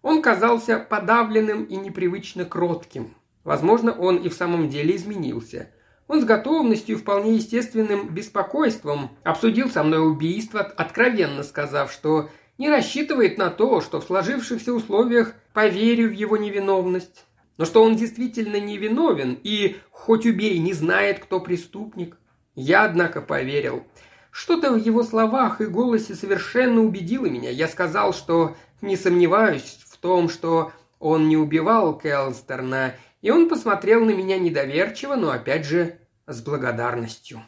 Он 0.02 0.22
казался 0.22 0.80
подавленным 0.80 1.66
и 1.66 1.76
непривычно 1.76 2.46
кротким. 2.46 3.16
Возможно, 3.44 3.92
он 3.92 4.18
и 4.18 4.30
в 4.30 4.34
самом 4.34 4.70
деле 4.70 4.96
изменился. 4.96 5.70
Он 6.08 6.22
с 6.22 6.26
готовностью 6.26 6.96
и 6.96 7.00
вполне 7.00 7.36
естественным 7.36 8.10
беспокойством 8.10 9.12
обсудил 9.24 9.70
со 9.70 9.84
мной 9.84 10.06
убийство, 10.06 10.60
откровенно 10.60 11.44
сказав, 11.44 11.92
что 11.92 12.30
не 12.58 12.70
рассчитывает 12.70 13.38
на 13.38 13.50
то, 13.50 13.82
что 13.82 14.00
в 14.00 14.06
сложившихся 14.06 14.74
условиях 14.74 15.34
поверю 15.54 16.10
в 16.10 16.14
его 16.14 16.38
невиновность. 16.38 17.26
Но 17.58 17.66
что 17.66 17.84
он 17.84 17.96
действительно 17.96 18.60
невиновен 18.60 19.38
и, 19.44 19.78
хоть 19.92 20.26
убей, 20.26 20.58
не 20.58 20.74
знает, 20.74 21.20
кто 21.20 21.40
преступник. 21.40 22.18
Я, 22.56 22.84
однако, 22.84 23.22
поверил. 23.22 23.84
Что-то 24.32 24.72
в 24.72 24.78
его 24.78 25.04
словах 25.04 25.62
и 25.62 25.66
голосе 25.66 26.16
совершенно 26.16 26.82
убедило 26.82 27.28
меня. 27.28 27.52
Я 27.52 27.68
сказал, 27.68 28.14
что 28.14 28.56
не 28.82 28.98
сомневаюсь 28.98 29.80
в 29.88 29.98
том, 29.98 30.30
что 30.30 30.72
он 31.00 31.30
не 31.30 31.38
убивал 31.38 31.98
Келстерна, 31.98 32.96
и 33.24 33.32
он 33.32 33.50
посмотрел 33.50 34.06
на 34.06 34.12
меня 34.12 34.38
недоверчиво, 34.38 35.16
но 35.16 35.32
опять 35.32 35.66
же 35.66 35.98
с 36.28 36.44
благодарностью. 36.44 37.42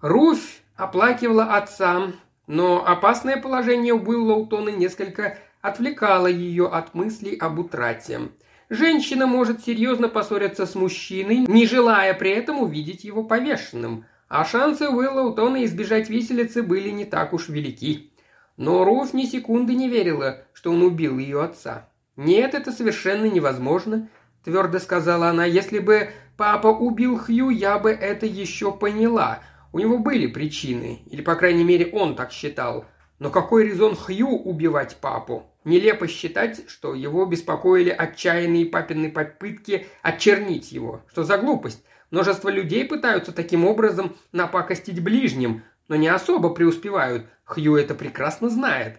Руфь 0.00 0.62
оплакивала 0.76 1.56
отца, 1.56 2.12
но 2.46 2.86
опасное 2.86 3.36
положение 3.36 3.92
Уиллоутона 3.92 4.70
несколько 4.70 5.36
отвлекало 5.60 6.28
ее 6.28 6.68
от 6.68 6.94
мыслей 6.94 7.36
об 7.36 7.58
утрате. 7.58 8.30
Женщина 8.70 9.26
может 9.26 9.64
серьезно 9.64 10.08
поссориться 10.08 10.64
с 10.64 10.74
мужчиной, 10.74 11.38
не 11.48 11.66
желая 11.66 12.14
при 12.14 12.30
этом 12.30 12.60
увидеть 12.60 13.04
его 13.04 13.24
повешенным– 13.24 14.06
а 14.30 14.44
шансы 14.44 14.88
Уиллоутона 14.88 15.64
избежать 15.64 16.08
виселицы 16.08 16.62
были 16.62 16.90
не 16.90 17.04
так 17.04 17.32
уж 17.32 17.48
велики. 17.48 18.12
Но 18.56 18.84
Руф 18.84 19.12
ни 19.12 19.24
секунды 19.24 19.74
не 19.74 19.88
верила, 19.88 20.44
что 20.52 20.70
он 20.70 20.82
убил 20.82 21.18
ее 21.18 21.42
отца. 21.42 21.88
«Нет, 22.14 22.54
это 22.54 22.70
совершенно 22.70 23.24
невозможно»,– 23.24 24.08
твердо 24.44 24.78
сказала 24.78 25.28
она. 25.28 25.44
«Если 25.44 25.78
бы 25.78 26.10
папа 26.36 26.68
убил 26.68 27.18
Хью, 27.18 27.50
я 27.50 27.78
бы 27.78 27.90
это 27.90 28.26
еще 28.26 28.72
поняла. 28.72 29.40
У 29.72 29.78
него 29.78 29.98
были 29.98 30.26
причины, 30.26 31.02
или, 31.06 31.22
по 31.22 31.34
крайней 31.36 31.64
мере, 31.64 31.90
он 31.92 32.16
так 32.16 32.32
считал. 32.32 32.86
Но 33.18 33.30
какой 33.30 33.64
резон 33.64 33.94
Хью 33.94 34.28
убивать 34.28 34.96
папу? 34.96 35.44
Нелепо 35.64 36.08
считать, 36.08 36.68
что 36.68 36.94
его 36.94 37.26
беспокоили 37.26 37.90
отчаянные 37.90 38.66
папины 38.66 39.10
попытки 39.10 39.86
очернить 40.02 40.72
его. 40.72 41.02
Что 41.10 41.22
за 41.22 41.36
глупость? 41.36 41.84
Множество 42.10 42.48
людей 42.48 42.84
пытаются 42.84 43.32
таким 43.32 43.66
образом 43.66 44.16
напакостить 44.32 45.02
ближним, 45.02 45.62
но 45.86 45.96
не 45.96 46.08
особо 46.08 46.50
преуспевают. 46.50 47.26
Хью 47.44 47.76
это 47.76 47.94
прекрасно 47.94 48.48
знает. 48.48 48.98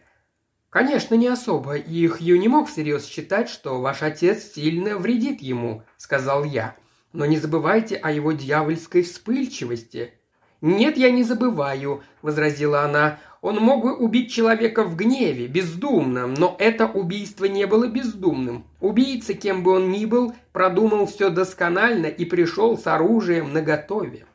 Конечно, 0.72 1.16
не 1.16 1.28
особо, 1.28 1.76
и 1.76 2.08
Хью 2.08 2.40
не 2.40 2.48
мог 2.48 2.70
всерьез 2.70 3.06
считать, 3.06 3.50
что 3.50 3.82
ваш 3.82 4.02
отец 4.02 4.54
сильно 4.54 4.98
вредит 4.98 5.42
ему, 5.42 5.84
сказал 5.98 6.46
я. 6.46 6.78
Но 7.12 7.26
не 7.26 7.38
забывайте 7.38 7.98
о 7.98 8.10
его 8.10 8.32
дьявольской 8.32 9.04
вспыльчивости. 9.04 10.14
Нет, 10.62 10.96
я 10.96 11.12
не 11.12 11.24
забываю, 11.24 12.04
возразила 12.22 12.84
она. 12.84 13.20
Он 13.42 13.58
мог 13.58 13.84
бы 13.84 13.98
убить 13.98 14.32
человека 14.32 14.86
в 14.86 14.96
гневе, 14.96 15.48
бездумно, 15.48 16.26
но 16.26 16.56
это 16.58 16.86
убийство 16.86 17.46
не 17.46 17.68
было 17.68 17.88
бездумным. 17.88 18.66
Убийца, 18.80 19.34
кем 19.34 19.64
бы 19.64 19.72
он 19.72 19.92
ни 19.92 20.06
был, 20.06 20.34
продумал 20.54 21.06
все 21.06 21.30
досконально 21.30 22.06
и 22.06 22.24
пришел 22.24 22.78
с 22.78 22.88
оружием 22.88 23.52
наготове. 23.52 24.26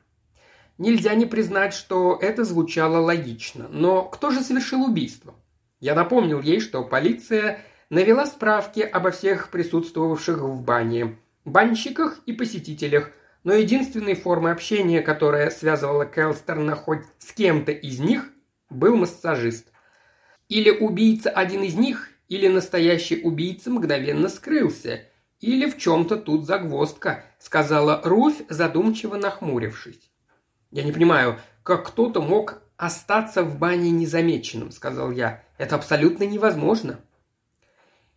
Нельзя 0.76 1.14
не 1.14 1.24
признать, 1.24 1.72
что 1.72 2.18
это 2.20 2.44
звучало 2.44 2.98
логично. 2.98 3.68
Но 3.70 4.02
кто 4.02 4.30
же 4.30 4.42
совершил 4.42 4.84
убийство? 4.84 5.34
Я 5.80 5.94
напомнил 5.94 6.40
ей, 6.40 6.60
что 6.60 6.82
полиция 6.84 7.60
навела 7.90 8.26
справки 8.26 8.80
обо 8.80 9.10
всех 9.10 9.50
присутствовавших 9.50 10.38
в 10.38 10.62
бане, 10.62 11.16
банщиках 11.44 12.20
и 12.26 12.32
посетителях, 12.32 13.10
но 13.44 13.54
единственной 13.54 14.14
формой 14.14 14.52
общения, 14.52 15.02
которая 15.02 15.50
связывала 15.50 16.06
Келстерна 16.06 16.74
хоть 16.74 17.02
с 17.18 17.32
кем-то 17.32 17.72
из 17.72 18.00
них, 18.00 18.30
был 18.70 18.96
массажист. 18.96 19.68
Или 20.48 20.70
убийца 20.70 21.30
один 21.30 21.62
из 21.62 21.74
них, 21.74 22.08
или 22.28 22.48
настоящий 22.48 23.22
убийца 23.22 23.70
мгновенно 23.70 24.28
скрылся, 24.28 25.02
или 25.40 25.68
в 25.70 25.76
чем-то 25.76 26.16
тут 26.16 26.46
загвоздка, 26.46 27.24
сказала 27.38 28.00
Руфь, 28.04 28.42
задумчиво 28.48 29.16
нахмурившись. 29.16 30.10
«Я 30.72 30.82
не 30.82 30.92
понимаю, 30.92 31.38
как 31.62 31.86
кто-то 31.86 32.20
мог 32.20 32.62
остаться 32.76 33.42
в 33.42 33.58
бане 33.58 33.90
незамеченным»,— 33.90 34.70
сказал 34.72 35.12
я. 35.12 35.45
«Это 35.58 35.76
абсолютно 35.76 36.24
невозможно». 36.24 37.00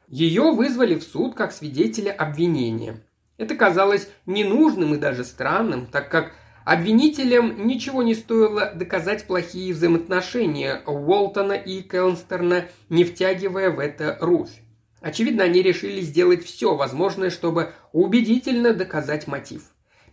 Ее 0.08 0.52
вызвали 0.52 0.96
в 0.96 1.04
суд 1.04 1.36
как 1.36 1.52
свидетеля 1.52 2.12
обвинения. 2.12 3.04
Это 3.38 3.56
казалось 3.56 4.10
ненужным 4.26 4.96
и 4.96 4.98
даже 4.98 5.24
странным, 5.24 5.86
так 5.86 6.10
как 6.10 6.34
обвинителям 6.66 7.68
ничего 7.68 8.04
не 8.04 8.16
стоило 8.16 8.72
доказать 8.74 9.26
плохие 9.26 9.74
взаимоотношения 9.74 10.82
Уолтона 10.86 11.54
и 11.54 11.82
Келнстерна, 11.82 12.66
не 12.90 13.04
втягивая 13.04 13.70
в 13.70 13.80
это 13.80 14.18
Руфь. 14.20 14.62
Очевидно, 15.02 15.44
они 15.46 15.62
решили 15.62 16.02
сделать 16.02 16.44
все 16.44 16.76
возможное, 16.76 17.30
чтобы 17.30 17.72
убедительно 17.94 18.74
доказать 18.74 19.28
мотив. 19.28 19.64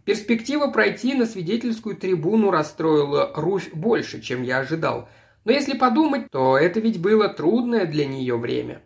Перспектива 0.04 0.68
пройти 0.68 1.14
на 1.14 1.26
свидетельскую 1.26 1.97
трибуну 1.97 2.52
расстроила 2.52 3.33
Руфь 3.35 3.73
больше, 3.73 4.21
чем 4.21 4.45
я 4.45 4.59
ожидал. 4.59 5.09
Но 5.47 5.53
если 5.53 5.79
подумать, 5.79 6.29
то 6.33 6.59
это 6.59 6.81
ведь 6.81 7.00
было 7.00 7.29
трудное 7.29 7.87
для 7.87 8.05
нее 8.05 8.37
время. 8.37 8.83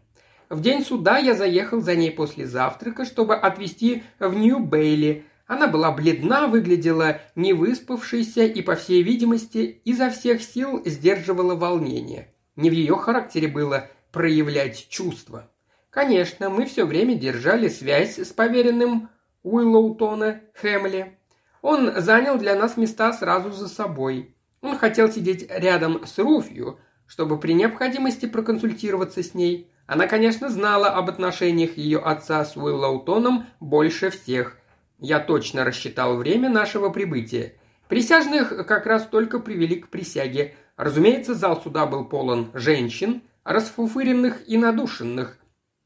В 0.50 0.60
день 0.60 0.84
суда 0.84 1.16
я 1.16 1.34
заехал 1.34 1.80
за 1.80 1.96
ней 1.96 2.10
после 2.10 2.46
завтрака, 2.46 3.06
чтобы 3.06 3.34
отвезти 3.34 4.02
в 4.18 4.34
Нью-Бейли. 4.34 5.24
Она 5.46 5.68
была 5.68 5.90
бледна, 5.90 6.48
выглядела 6.48 7.22
невыспавшейся 7.34 8.44
и, 8.44 8.60
по 8.60 8.74
всей 8.74 9.02
видимости, 9.02 9.80
изо 9.86 10.10
всех 10.10 10.42
сил 10.42 10.82
сдерживала 10.84 11.54
волнение. 11.54 12.34
Не 12.56 12.68
в 12.68 12.74
ее 12.74 12.96
характере 12.96 13.48
было 13.48 13.88
проявлять 14.12 14.86
чувства. 14.90 15.50
Конечно, 15.88 16.50
мы 16.50 16.66
все 16.66 16.84
время 16.84 17.14
держали 17.14 17.68
связь 17.68 18.18
с 18.18 18.34
поверенным 18.34 19.08
Уиллоутона 19.44 20.42
Хэмли. 20.60 21.16
Он 21.62 22.02
занял 22.02 22.36
для 22.36 22.54
нас 22.54 22.76
места 22.76 23.14
сразу 23.14 23.50
за 23.50 23.66
собой. 23.66 24.34
Он 24.62 24.76
хотел 24.76 25.10
сидеть 25.10 25.46
рядом 25.50 26.06
с 26.06 26.18
Руфью, 26.18 26.78
чтобы 27.06 27.38
при 27.38 27.52
необходимости 27.52 28.26
проконсультироваться 28.26 29.22
с 29.22 29.34
ней. 29.34 29.70
Она, 29.86 30.06
конечно, 30.06 30.48
знала 30.48 30.90
об 30.90 31.08
отношениях 31.08 31.76
ее 31.76 31.98
отца 31.98 32.44
с 32.44 32.56
Уиллоутоном 32.56 33.46
больше 33.58 34.10
всех. 34.10 34.56
Я 34.98 35.18
точно 35.18 35.64
рассчитал 35.64 36.16
время 36.16 36.48
нашего 36.48 36.90
прибытия. 36.90 37.54
Присяжных 37.88 38.66
как 38.66 38.86
раз 38.86 39.06
только 39.06 39.40
привели 39.40 39.76
к 39.76 39.88
присяге. 39.88 40.54
Разумеется, 40.76 41.34
зал 41.34 41.60
суда 41.60 41.86
был 41.86 42.04
полон 42.04 42.50
женщин, 42.54 43.22
расфуфыренных 43.44 44.46
и 44.46 44.56
надушенных, 44.56 45.38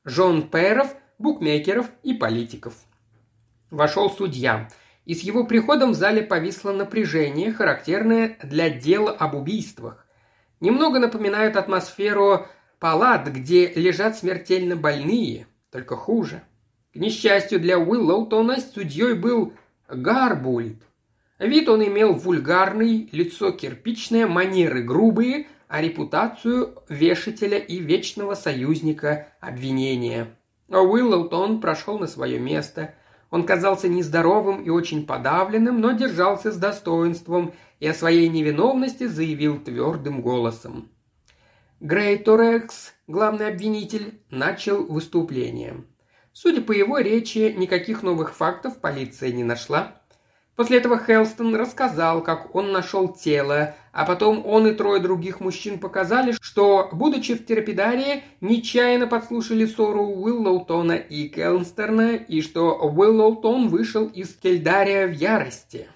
жен 0.04 0.43
пэров, 0.43 0.95
букмекеров 1.19 1.87
и 2.02 2.12
политиков. 2.12 2.75
Вошел 3.71 4.11
судья, 4.11 4.69
и 5.04 5.14
с 5.14 5.20
его 5.20 5.44
приходом 5.44 5.93
в 5.93 5.95
зале 5.95 6.23
повисло 6.23 6.73
напряжение, 6.73 7.52
характерное 7.52 8.38
для 8.43 8.71
дела 8.71 9.10
об 9.10 9.34
убийствах. 9.34 10.06
Немного 10.60 10.99
напоминает 10.99 11.56
атмосферу 11.56 12.47
палат, 12.78 13.28
где 13.28 13.69
лежат 13.75 14.17
смертельно 14.17 14.76
больные, 14.76 15.47
только 15.71 15.97
хуже. 15.97 16.43
К 16.93 16.97
несчастью 16.97 17.60
для 17.60 17.78
Уиллоутона 17.78 18.58
судьей 18.60 19.14
был 19.14 19.52
Гарбульд. 19.88 20.82
Вид 21.38 21.69
он 21.69 21.84
имел 21.84 22.14
вульгарный, 22.14 23.08
лицо 23.12 23.50
кирпичное, 23.50 24.26
манеры 24.26 24.82
грубые, 24.82 25.49
а 25.69 25.82
репутацию 25.82 26.78
вешателя 26.88 27.58
и 27.58 27.78
вечного 27.78 28.34
союзника 28.34 29.28
обвинения. 29.40 30.28
А 30.71 30.80
Уиллоутон 30.80 31.60
прошел 31.60 31.99
на 31.99 32.06
свое 32.06 32.38
место– 32.38 32.95
он 33.34 33.44
казался 33.44 33.88
нездоровым 33.88 34.62
и 34.62 34.70
очень 34.70 35.04
подавленным, 35.04 35.80
но 35.80 35.90
держался 35.90 36.52
с 36.52 36.56
достоинством 36.56 37.52
и 37.80 37.88
о 37.88 37.92
своей 37.92 38.28
невиновности 38.28 39.08
заявил 39.08 39.58
твердым 39.58 40.23
голосом. 40.23 40.88
Грей 41.80 42.16
Торекс, 42.18 42.94
главный 43.08 43.49
обвинитель, 43.49 44.20
начал 44.30 44.86
выступление. 44.86 45.82
Судя 46.32 46.62
по 46.62 46.70
его 46.70 46.99
речи, 46.99 47.52
никаких 47.58 48.04
новых 48.04 48.36
фактов 48.36 48.80
полиция 48.80 49.32
не 49.32 49.42
нашла. 49.42 50.00
После 50.56 50.78
этого 50.78 50.99
Хелстон 50.99 51.56
рассказал, 51.56 52.23
как 52.23 52.54
он 52.54 52.71
нашел 52.71 53.08
тело, 53.08 53.75
а 53.93 54.04
потом 54.04 54.47
он 54.47 54.69
и 54.69 54.75
трое 54.75 55.00
других 55.00 55.40
мужчин 55.40 55.80
показали, 55.80 56.32
что, 56.40 56.88
будучи 56.93 57.34
в 57.34 57.45
терапидарии, 57.45 58.23
нечаянно 58.40 59.08
подслушали 59.08 59.67
ссору 59.67 60.04
Уиллоутона 60.04 60.93
и 60.93 61.28
Келнстерна, 61.28 62.14
и 62.14 62.40
что 62.40 62.76
Уиллоутон 62.76 63.69
вышел 63.69 64.06
из 64.06 64.34
Кельдария 64.36 65.08
в 65.08 65.12
ярости. 65.12 65.88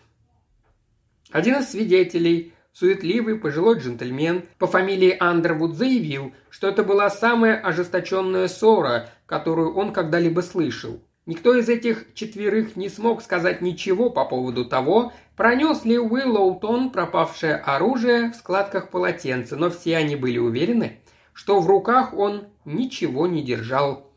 Один 1.31 1.59
из 1.59 1.71
свидетелей, 1.71 2.53
суетливый 2.73 3.37
пожилой 3.37 3.79
джентльмен 3.79 4.43
по 4.59 4.67
фамилии 4.67 5.17
Андервуд 5.21 5.77
заявил, 5.77 6.33
что 6.51 6.67
это 6.67 6.83
была 6.83 7.11
самая 7.11 7.61
ожесточенная 7.61 8.49
ссора, 8.49 9.09
которую 9.27 9.77
он 9.77 9.93
когда-либо 9.93 10.41
слышал– 10.41 11.01
Никто 11.29 11.55
из 11.55 11.69
этих 11.69 12.15
четверых 12.15 12.75
не 12.75 12.89
смог 12.89 13.21
сказать 13.21 13.61
ничего 13.61 14.09
по 14.09 14.25
поводу 14.25 14.65
того, 14.65 15.13
пронес 15.37 15.85
ли 15.85 15.99
Уиллоутон 15.99 16.89
пропавшее 16.89 17.57
оружие 17.57 18.31
в 18.31 18.35
складках 18.35 18.89
полотенца, 18.89 19.57
но 19.57 19.69
все 19.69 19.99
они 19.99 20.17
были 20.17 20.39
уверены, 20.39 21.01
что 21.35 21.61
в 21.61 21.67
руках 21.67 22.15
он 22.15 22.47
ничего 22.65 23.27
не 23.27 23.43
держал. 23.43 24.11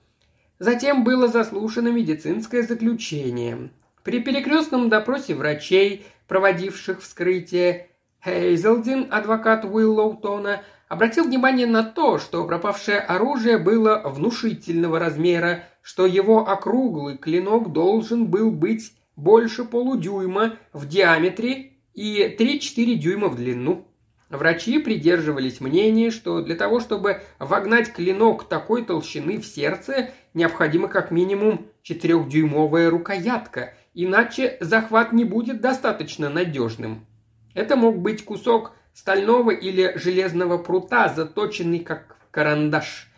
Затем 0.58 1.04
было 1.04 1.28
заслушано 1.28 1.90
медицинское 1.90 2.64
заключение. 2.64 3.72
При 4.04 4.22
перекрестном 4.22 4.88
допросе 4.88 5.36
врачей, 5.36 6.06
проводивших 6.30 7.02
вскрытие, 7.02 7.90
Хейзелдин, 8.24 9.08
адвокат 9.12 9.66
Уиллоутона, 9.66 10.62
обратил 10.88 11.26
внимание 11.26 11.68
на 11.68 11.84
то, 11.84 12.20
что 12.20 12.46
пропавшее 12.46 13.00
оружие 13.00 13.58
было 13.58 14.02
внушительного 14.06 14.98
размера, 14.98 15.66
что 15.82 16.06
его 16.06 16.48
округлый 16.48 17.18
клинок 17.18 17.72
должен 17.72 18.28
был 18.28 18.52
быть 18.52 18.94
больше 19.16 19.66
полудюйма 19.66 20.56
в 20.74 20.88
диаметре 20.88 21.74
и 21.94 22.36
3-4 22.38 22.96
дюйма 22.96 23.28
в 23.28 23.36
длину. 23.36 23.88
Врачи 24.30 24.80
придерживались 24.80 25.60
мнения, 25.60 26.10
что 26.10 26.42
для 26.42 26.56
того, 26.56 26.80
чтобы 26.80 27.22
вогнать 27.38 27.92
клинок 27.92 28.48
такой 28.48 28.86
толщины 28.86 29.38
в 29.40 29.46
сердце, 29.46 30.12
необходима 30.34 30.88
как 30.88 31.12
минимум 31.12 31.68
четырехдюймовая 31.84 32.90
рукоятка, 32.90 33.74
иначе 33.94 34.58
захват 34.62 35.12
не 35.12 35.26
будет 35.26 35.60
достаточно 35.60 36.30
надежным. 36.30 37.06
Это 37.54 37.76
мог 37.76 37.98
быть 37.98 38.24
кусок 38.24 38.72
стального 38.94 39.52
или 39.52 39.94
железного 39.96 40.58
прута, 40.58 41.10
заточенный 41.14 41.80
как 41.80 42.16
карандаш. 42.32 43.11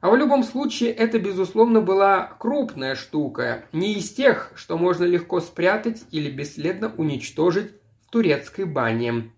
А 0.00 0.10
в 0.10 0.16
любом 0.16 0.42
случае 0.44 0.92
это, 0.92 1.18
безусловно, 1.18 1.82
была 1.82 2.32
крупная 2.38 2.94
штука, 2.94 3.64
не 3.72 3.94
из 3.94 4.10
тех, 4.10 4.50
что 4.54 4.78
можно 4.78 5.04
легко 5.04 5.40
спрятать 5.40 6.02
или 6.10 6.30
бесследно 6.30 6.92
уничтожить 6.96 7.72
в 8.06 8.10
турецкой 8.10 8.64
бане. 8.64 9.30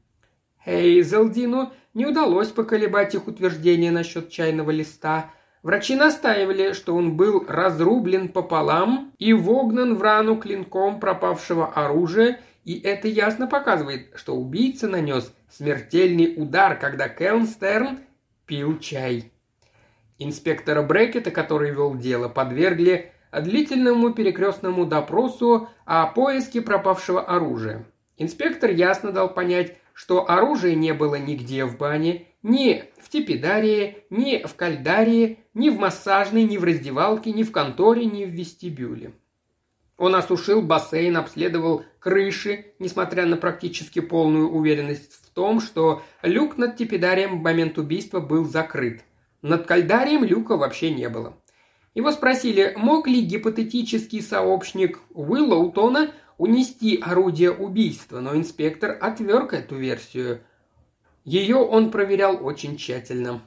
Хейзелдину 0.64 1.72
не 1.94 2.06
удалось 2.06 2.48
поколебать 2.48 3.14
их 3.14 3.26
утверждение 3.26 3.90
насчет 3.90 4.30
чайного 4.30 4.70
листа. 4.70 5.32
Врачи 5.64 5.96
настаивали, 5.96 6.72
что 6.72 6.94
он 6.94 7.16
был 7.16 7.44
разрублен 7.48 8.28
пополам 8.28 9.12
и 9.18 9.32
вогнан 9.32 9.96
в 9.96 10.02
рану 10.02 10.36
клинком 10.36 11.00
пропавшего 11.00 11.72
оружия, 11.72 12.40
и 12.64 12.78
это 12.78 13.08
ясно 13.08 13.48
показывает, 13.48 14.12
что 14.14 14.36
убийца 14.36 14.86
нанес 14.86 15.32
смертельный 15.50 16.34
удар, 16.36 16.78
когда 16.78 17.08
Келнстерн 17.08 17.98
пил 18.46 18.78
чай. 18.78 19.32
Инспектора 20.24 20.82
Брекета, 20.82 21.30
который 21.30 21.70
вел 21.70 21.94
дело, 21.94 22.28
подвергли 22.28 23.12
длительному 23.32 24.12
перекрестному 24.12 24.84
допросу 24.86 25.68
о 25.84 26.06
поиске 26.06 26.60
пропавшего 26.60 27.22
оружия. 27.22 27.84
Инспектор 28.18 28.70
ясно 28.70 29.10
дал 29.10 29.32
понять, 29.32 29.76
что 29.94 30.28
оружия 30.28 30.74
не 30.74 30.92
было 30.92 31.16
нигде 31.16 31.64
в 31.64 31.76
бане, 31.78 32.26
Ни 32.42 32.84
в 33.00 33.08
тепидарии, 33.08 34.04
ни 34.10 34.44
в 34.44 34.56
кальдарии, 34.56 35.38
ни 35.54 35.70
в 35.70 35.78
массажной, 35.78 36.42
ни 36.42 36.56
в 36.56 36.64
раздевалке, 36.64 37.30
ни 37.30 37.44
в 37.44 37.52
конторе, 37.52 38.04
ни 38.04 38.24
в 38.24 38.30
вестибюле. 38.30 39.12
Он 39.96 40.16
осушил 40.16 40.60
бассейн, 40.60 41.16
обследовал 41.16 41.84
крыши, 42.00 42.72
несмотря 42.80 43.26
на 43.26 43.36
практически 43.36 44.00
полную 44.00 44.50
уверенность 44.50 45.12
в 45.24 45.30
том, 45.30 45.60
что 45.60 46.02
люк 46.22 46.58
над 46.58 46.76
тепидарием 46.76 47.38
в 47.38 47.42
момент 47.42 47.78
убийства 47.78 48.18
был 48.18 48.44
закрыт. 48.44 49.02
Над 49.42 49.66
кальдарием 49.66 50.24
люка 50.24 50.56
вообще 50.56 50.90
не 50.90 51.08
было. 51.08 51.36
Его 51.94 52.10
спросили, 52.12 52.72
мог 52.76 53.06
ли 53.06 53.20
гипотетический 53.20 54.22
сообщник 54.22 55.00
Уиллоутона 55.10 56.12
унести 56.38 56.98
орудие 57.02 57.50
убийства, 57.50 58.20
но 58.20 58.34
инспектор 58.34 58.96
отверг 59.00 59.52
эту 59.52 59.76
версию. 59.76 60.40
Ее 61.24 61.56
он 61.56 61.90
проверял 61.90 62.44
очень 62.44 62.76
тщательно. 62.76 63.42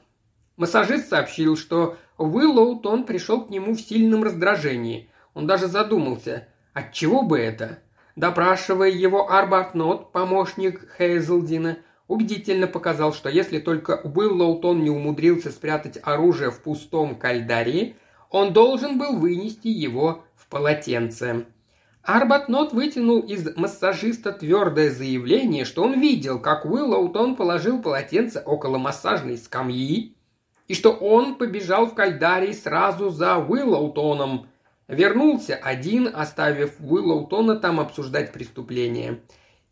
Массажист 0.57 1.09
сообщил, 1.09 1.57
что 1.57 1.97
Уиллоутон 2.17 3.05
пришел 3.05 3.45
к 3.45 3.49
нему 3.49 3.73
в 3.73 3.81
сильном 3.81 4.23
раздражении. 4.23 5.09
Он 5.33 5.47
даже 5.47 5.67
задумался, 5.67 6.47
от 6.73 6.93
чего 6.93 7.23
бы 7.23 7.39
это? 7.39 7.79
Допрашивая 8.15 8.89
его 8.89 9.29
Арбатнот, 9.29 10.11
помощник 10.11 10.87
Хейзелдина, 10.97 11.79
убедительно 12.07 12.67
показал, 12.67 13.13
что 13.13 13.29
если 13.29 13.59
только 13.59 14.01
Уиллоутон 14.03 14.83
не 14.83 14.89
умудрился 14.89 15.51
спрятать 15.51 15.99
оружие 16.03 16.51
в 16.51 16.61
пустом 16.61 17.15
кальдарии, 17.15 17.95
он 18.29 18.53
должен 18.53 18.97
был 18.97 19.17
вынести 19.17 19.67
его 19.67 20.23
в 20.35 20.47
полотенце. 20.47 21.45
Арбатнот 22.03 22.71
вытянул 22.71 23.21
из 23.21 23.55
массажиста 23.55 24.31
твердое 24.31 24.91
заявление, 24.91 25.65
что 25.65 25.83
он 25.83 25.99
видел, 25.99 26.39
как 26.39 26.65
Уиллоутон 26.65 27.35
положил 27.35 27.81
полотенце 27.81 28.41
около 28.45 28.77
массажной 28.77 29.37
скамьи, 29.37 30.15
и 30.67 30.75
что 30.75 30.91
он 30.91 31.35
побежал 31.35 31.87
в 31.87 31.95
кальдарий 31.95 32.53
сразу 32.53 33.09
за 33.09 33.37
Уиллоутоном. 33.37 34.47
Вернулся 34.87 35.55
один, 35.55 36.07
оставив 36.13 36.75
Уиллоутона 36.79 37.55
там 37.55 37.79
обсуждать 37.79 38.31
преступление. 38.31 39.21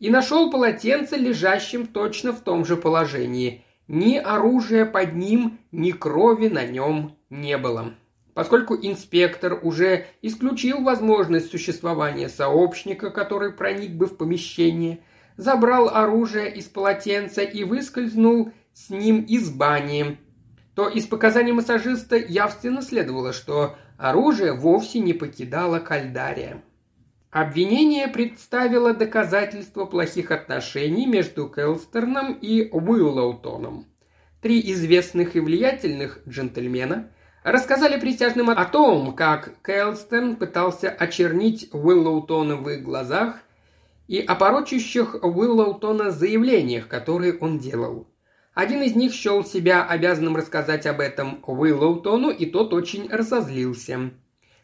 И 0.03 0.09
нашел 0.09 0.51
полотенце, 0.51 1.15
лежащим 1.15 1.87
точно 1.87 2.33
в 2.33 2.41
том 2.41 2.65
же 2.65 2.75
положении. 2.75 3.63
Ни 3.87 4.17
оружия 4.17 4.85
под 4.85 5.15
ним, 5.15 5.59
ни 5.71 5.91
крови 5.91 6.49
на 6.49 6.65
нем 6.65 7.15
не 7.29 7.57
было. 7.57 7.93
Поскольку 8.33 8.75
инспектор 8.75 9.57
уже 9.63 10.07
исключил 10.21 10.83
возможность 10.83 11.51
существования 11.51 12.27
сообщника, 12.27 13.11
который 13.11 13.53
проник 13.53 13.91
бы 13.91 14.07
в 14.07 14.17
помещение, 14.17 14.99
забрал 15.37 15.87
оружие 15.87 16.53
из 16.53 16.65
полотенца 16.65 17.41
и 17.41 17.63
выскользнул 17.63 18.51
с 18.73 18.89
ним 18.89 19.21
из 19.21 19.49
бани, 19.51 20.17
то 20.75 20.89
из 20.89 21.05
показаний 21.05 21.53
массажиста 21.53 22.17
явственно 22.17 22.81
следовало, 22.81 23.31
что 23.31 23.77
оружие 23.97 24.51
вовсе 24.51 24.99
не 24.99 25.13
покидало 25.13 25.79
Кальдария. 25.79 26.61
Обвинение 27.33 28.07
представило 28.07 28.93
доказательство 28.93 29.85
плохих 29.85 30.31
отношений 30.31 31.05
между 31.05 31.49
Келстерном 31.49 32.33
и 32.33 32.69
Уиллоутоном. 32.71 33.87
Три 34.41 34.61
известных 34.71 35.35
и 35.35 35.41
влиятельных 35.41 36.19
джентльмена– 36.27 37.09
рассказали 37.43 37.99
присяжным 37.99 38.49
о 38.49 38.65
том, 38.65 39.13
как 39.13 39.61
Кэлстон 39.61 40.37
пытался 40.37 40.89
очернить 40.89 41.69
Уиллоутона 41.71 42.55
в 42.55 42.69
их 42.69 42.83
глазах 42.83 43.39
и 44.07 44.19
о 44.19 44.35
порочащих 44.35 45.15
Уиллоутона 45.21 46.11
заявлениях, 46.11 46.87
которые 46.87 47.37
он 47.37 47.59
делал. 47.59 48.07
Один 48.53 48.81
из 48.83 48.95
них 48.95 49.13
счел 49.13 49.43
себя 49.43 49.83
обязанным 49.83 50.35
рассказать 50.35 50.85
об 50.85 50.99
этом 50.99 51.43
Уиллоутону, 51.45 52.29
и 52.29 52.45
тот 52.45 52.73
очень 52.73 53.09
разозлился. 53.09 54.11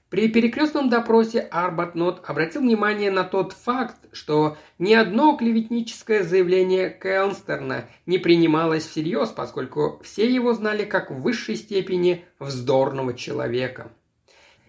При 0.10 0.28
перекрестном 0.28 0.90
допросе 0.90 1.40
Арбатнот 1.40 2.24
обратил 2.28 2.62
внимание 2.62 3.12
на 3.12 3.24
тот 3.24 3.54
факт, 3.54 3.96
что 4.12 4.58
ни 4.80 4.94
одно 4.94 5.38
клеветническое 5.38 6.24
заявление 6.24 6.90
Кэлнстерна 6.90 7.86
не 8.08 8.18
принималось 8.18 8.88
всерьез, 8.88 9.30
поскольку 9.30 10.02
все 10.04 10.28
его 10.28 10.54
знали 10.54 10.84
как 10.84 11.12
в 11.12 11.22
высшей 11.22 11.56
степени 11.56 12.26
вздорного 12.40 13.14
человека. 13.14 13.92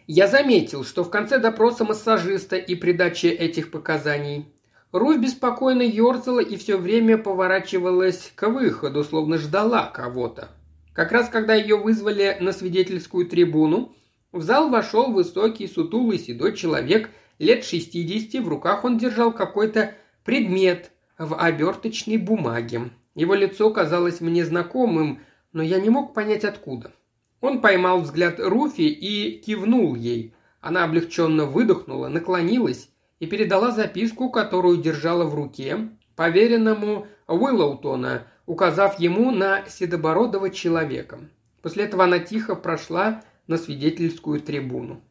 Я 0.06 0.26
заметил, 0.26 0.84
что 0.84 1.04
в 1.04 1.10
конце 1.10 1.38
допроса 1.38 1.84
массажиста 1.84 2.56
и 2.56 2.74
придачи 2.74 3.26
этих 3.26 3.70
показаний 3.70 4.52
Руфь 4.92 5.20
беспокойно 5.20 5.82
ерзала 5.82 6.40
и 6.40 6.56
все 6.56 6.76
время 6.76 7.16
поворачивалась 7.16 8.32
к 8.34 8.48
выходу, 8.48 9.04
словно 9.04 9.38
ждала 9.38 9.86
кого-то. 9.86 10.48
Как 10.92 11.12
раз 11.12 11.28
когда 11.28 11.54
ее 11.54 11.76
вызвали 11.76 12.36
на 12.40 12.52
свидетельскую 12.52 13.26
трибуну, 13.26 13.94
в 14.32 14.42
зал 14.42 14.70
вошел 14.70 15.12
высокий, 15.12 15.66
сутулый, 15.66 16.18
седой 16.18 16.54
человек 16.56 17.10
лет 17.38 17.64
шестидесяти. 17.64 18.36
В 18.36 18.48
руках 18.48 18.84
он 18.84 18.98
держал 18.98 19.32
какой-то 19.32 19.94
предмет 20.24 20.92
в 21.18 21.34
оберточной 21.34 22.16
бумаге. 22.16 22.90
Его 23.14 23.34
лицо 23.34 23.70
казалось 23.70 24.20
мне 24.20 24.44
знакомым, 24.44 25.20
но 25.52 25.62
я 25.62 25.80
не 25.80 25.90
мог 25.90 26.14
понять 26.14 26.44
откуда. 26.44 26.92
Он 27.40 27.60
поймал 27.60 28.02
взгляд 28.02 28.38
Руфи 28.38 28.82
и 28.82 29.40
кивнул 29.40 29.94
ей. 29.94 30.34
Она 30.60 30.84
облегченно 30.84 31.46
выдохнула, 31.46 32.08
наклонилась 32.08 32.88
и 33.18 33.26
передала 33.26 33.70
записку, 33.72 34.30
которую 34.30 34.76
держала 34.76 35.24
в 35.24 35.34
руке, 35.34 35.88
поверенному 36.16 37.06
Уиллоутона, 37.26 38.26
указав 38.46 39.00
ему 39.00 39.30
на 39.30 39.64
седобородого 39.68 40.50
человека. 40.50 41.18
После 41.62 41.84
этого 41.84 42.04
она 42.04 42.18
тихо 42.18 42.54
прошла 42.54 43.22
на 43.50 43.58
свидетельскую 43.58 44.40
трибуну. 44.40 45.02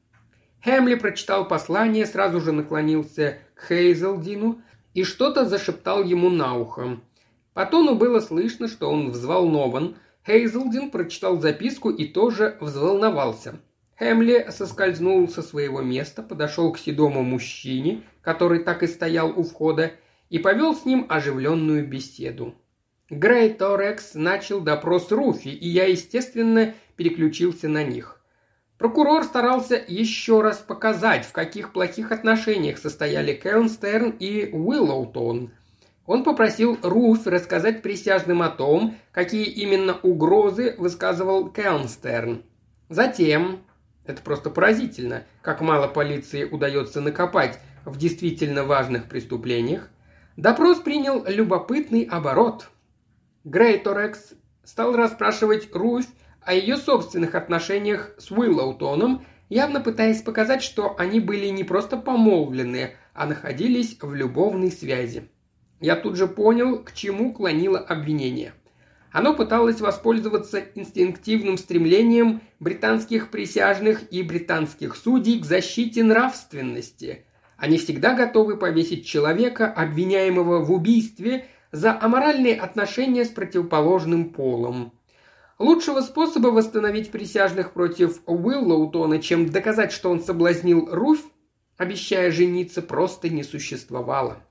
Хэмли 0.63 0.95
прочитал 0.95 1.47
послание, 1.47 2.05
сразу 2.05 2.41
же 2.41 2.51
наклонился 2.51 3.37
к 3.53 3.67
Хейзелдину 3.67 4.61
и 4.93 5.03
что-то 5.03 5.45
зашептал 5.45 6.03
ему 6.03 6.29
на 6.29 6.57
ухо. 6.57 6.99
По 7.53 7.65
тону 7.65 7.95
было 7.95 8.19
слышно, 8.21 8.67
что 8.67 8.89
он 8.89 9.11
взволнован. 9.11 9.95
Хейзелдин 10.25 10.89
прочитал 10.89 11.39
записку 11.39 11.89
и 11.89 12.05
тоже 12.05 12.57
взволновался. 12.61 13.59
Хэмли 13.97 14.47
соскользнул 14.49 15.27
со 15.27 15.41
своего 15.41 15.81
места, 15.81 16.23
подошел 16.23 16.71
к 16.71 16.79
седому 16.79 17.21
мужчине, 17.23 18.03
который 18.21 18.63
так 18.63 18.83
и 18.83 18.87
стоял 18.87 19.37
у 19.37 19.43
входа, 19.43 19.91
и 20.29 20.39
повел 20.39 20.73
с 20.73 20.85
ним 20.85 21.05
оживленную 21.09 21.85
беседу. 21.85 22.55
Грей 23.09 23.53
Торекс 23.53 24.13
начал 24.13 24.61
допрос 24.61 25.11
Руфи, 25.11 25.49
и 25.49 25.67
я, 25.67 25.85
естественно, 25.85 26.73
переключился 26.95 27.67
на 27.67 27.83
них. 27.83 28.18
Прокурор 28.79 29.25
старался 29.25 29.83
еще 29.89 30.41
раз 30.41 30.59
показать, 30.59 31.25
в 31.25 31.33
каких 31.33 31.73
плохих 31.73 32.13
отношениях 32.13 32.77
состояли 32.77 33.33
Келнстерн 33.33 34.15
и 34.17 34.49
Уиллоутон. 34.53 35.51
Он 36.05 36.23
попросил 36.23 36.79
Руф 36.81 37.27
рассказать 37.27 37.81
присяжным 37.81 38.41
о 38.41 38.47
том, 38.47 38.95
какие 39.11 39.43
именно 39.43 39.99
угрозы 40.01 40.75
высказывал 40.77 41.49
Келнстерн. 41.49 42.41
Затем, 42.87 43.59
это 44.05 44.21
просто 44.21 44.49
поразительно, 44.49 45.25
как 45.41 45.59
мало 45.59 45.89
полиции 45.89 46.45
удается 46.45 47.01
накопать 47.01 47.59
в 47.83 47.97
действительно 47.97 48.63
важных 48.63 49.09
преступлениях, 49.09 49.89
допрос 50.37 50.79
принял 50.79 51.25
любопытный 51.27 52.03
оборот. 52.03 52.69
Грейторекс 53.43 54.35
стал 54.63 54.95
расспрашивать 54.95 55.67
Руф 55.75 56.05
о 56.41 56.53
ее 56.53 56.77
собственных 56.77 57.35
отношениях 57.35 58.11
с 58.17 58.31
Уиллоутоном, 58.31 59.25
явно 59.49 59.81
пытаясь 59.81 60.21
показать, 60.21 60.63
что 60.63 60.95
они 60.97 61.19
были 61.19 61.47
не 61.47 61.63
просто 61.63 61.97
помолвлены, 61.97 62.91
а 63.13 63.25
находились 63.25 63.97
в 64.01 64.13
любовной 64.13 64.71
связи. 64.71 65.29
Я 65.79 65.95
тут 65.95 66.17
же 66.17 66.27
понял, 66.27 66.83
к 66.83 66.93
чему 66.93 67.33
клонило 67.33 67.79
обвинение. 67.79 68.53
Оно 69.11 69.33
пыталось 69.33 69.81
воспользоваться 69.81 70.63
инстинктивным 70.75 71.57
стремлением 71.57 72.41
британских 72.59 73.31
присяжных 73.31 74.11
и 74.11 74.21
британских 74.21 74.95
судей 74.95 75.39
к 75.39 75.45
защите 75.45 76.03
нравственности. 76.03 77.25
Они 77.57 77.77
всегда 77.77 78.13
готовы 78.13 78.57
повесить 78.57 79.05
человека, 79.05 79.71
обвиняемого 79.71 80.63
в 80.63 80.71
убийстве, 80.71 81.47
за 81.71 81.99
аморальные 81.99 82.55
отношения 82.55 83.25
с 83.25 83.29
противоположным 83.29 84.31
полом. 84.31 84.93
Лучшего 85.59 85.99
способа 85.99 86.47
восстановить 86.47 87.11
присяжных 87.11 87.73
против 87.73 88.21
Уиллоутона, 88.25 89.19
чем 89.19 89.49
доказать, 89.49 89.91
что 89.91 90.09
он 90.09 90.21
соблазнил 90.21 90.87
Руфь, 90.89 91.25
обещая 91.75 92.31
жениться, 92.31 92.81
просто 92.81 93.27
не 93.27 93.43
существовало. 93.43 94.41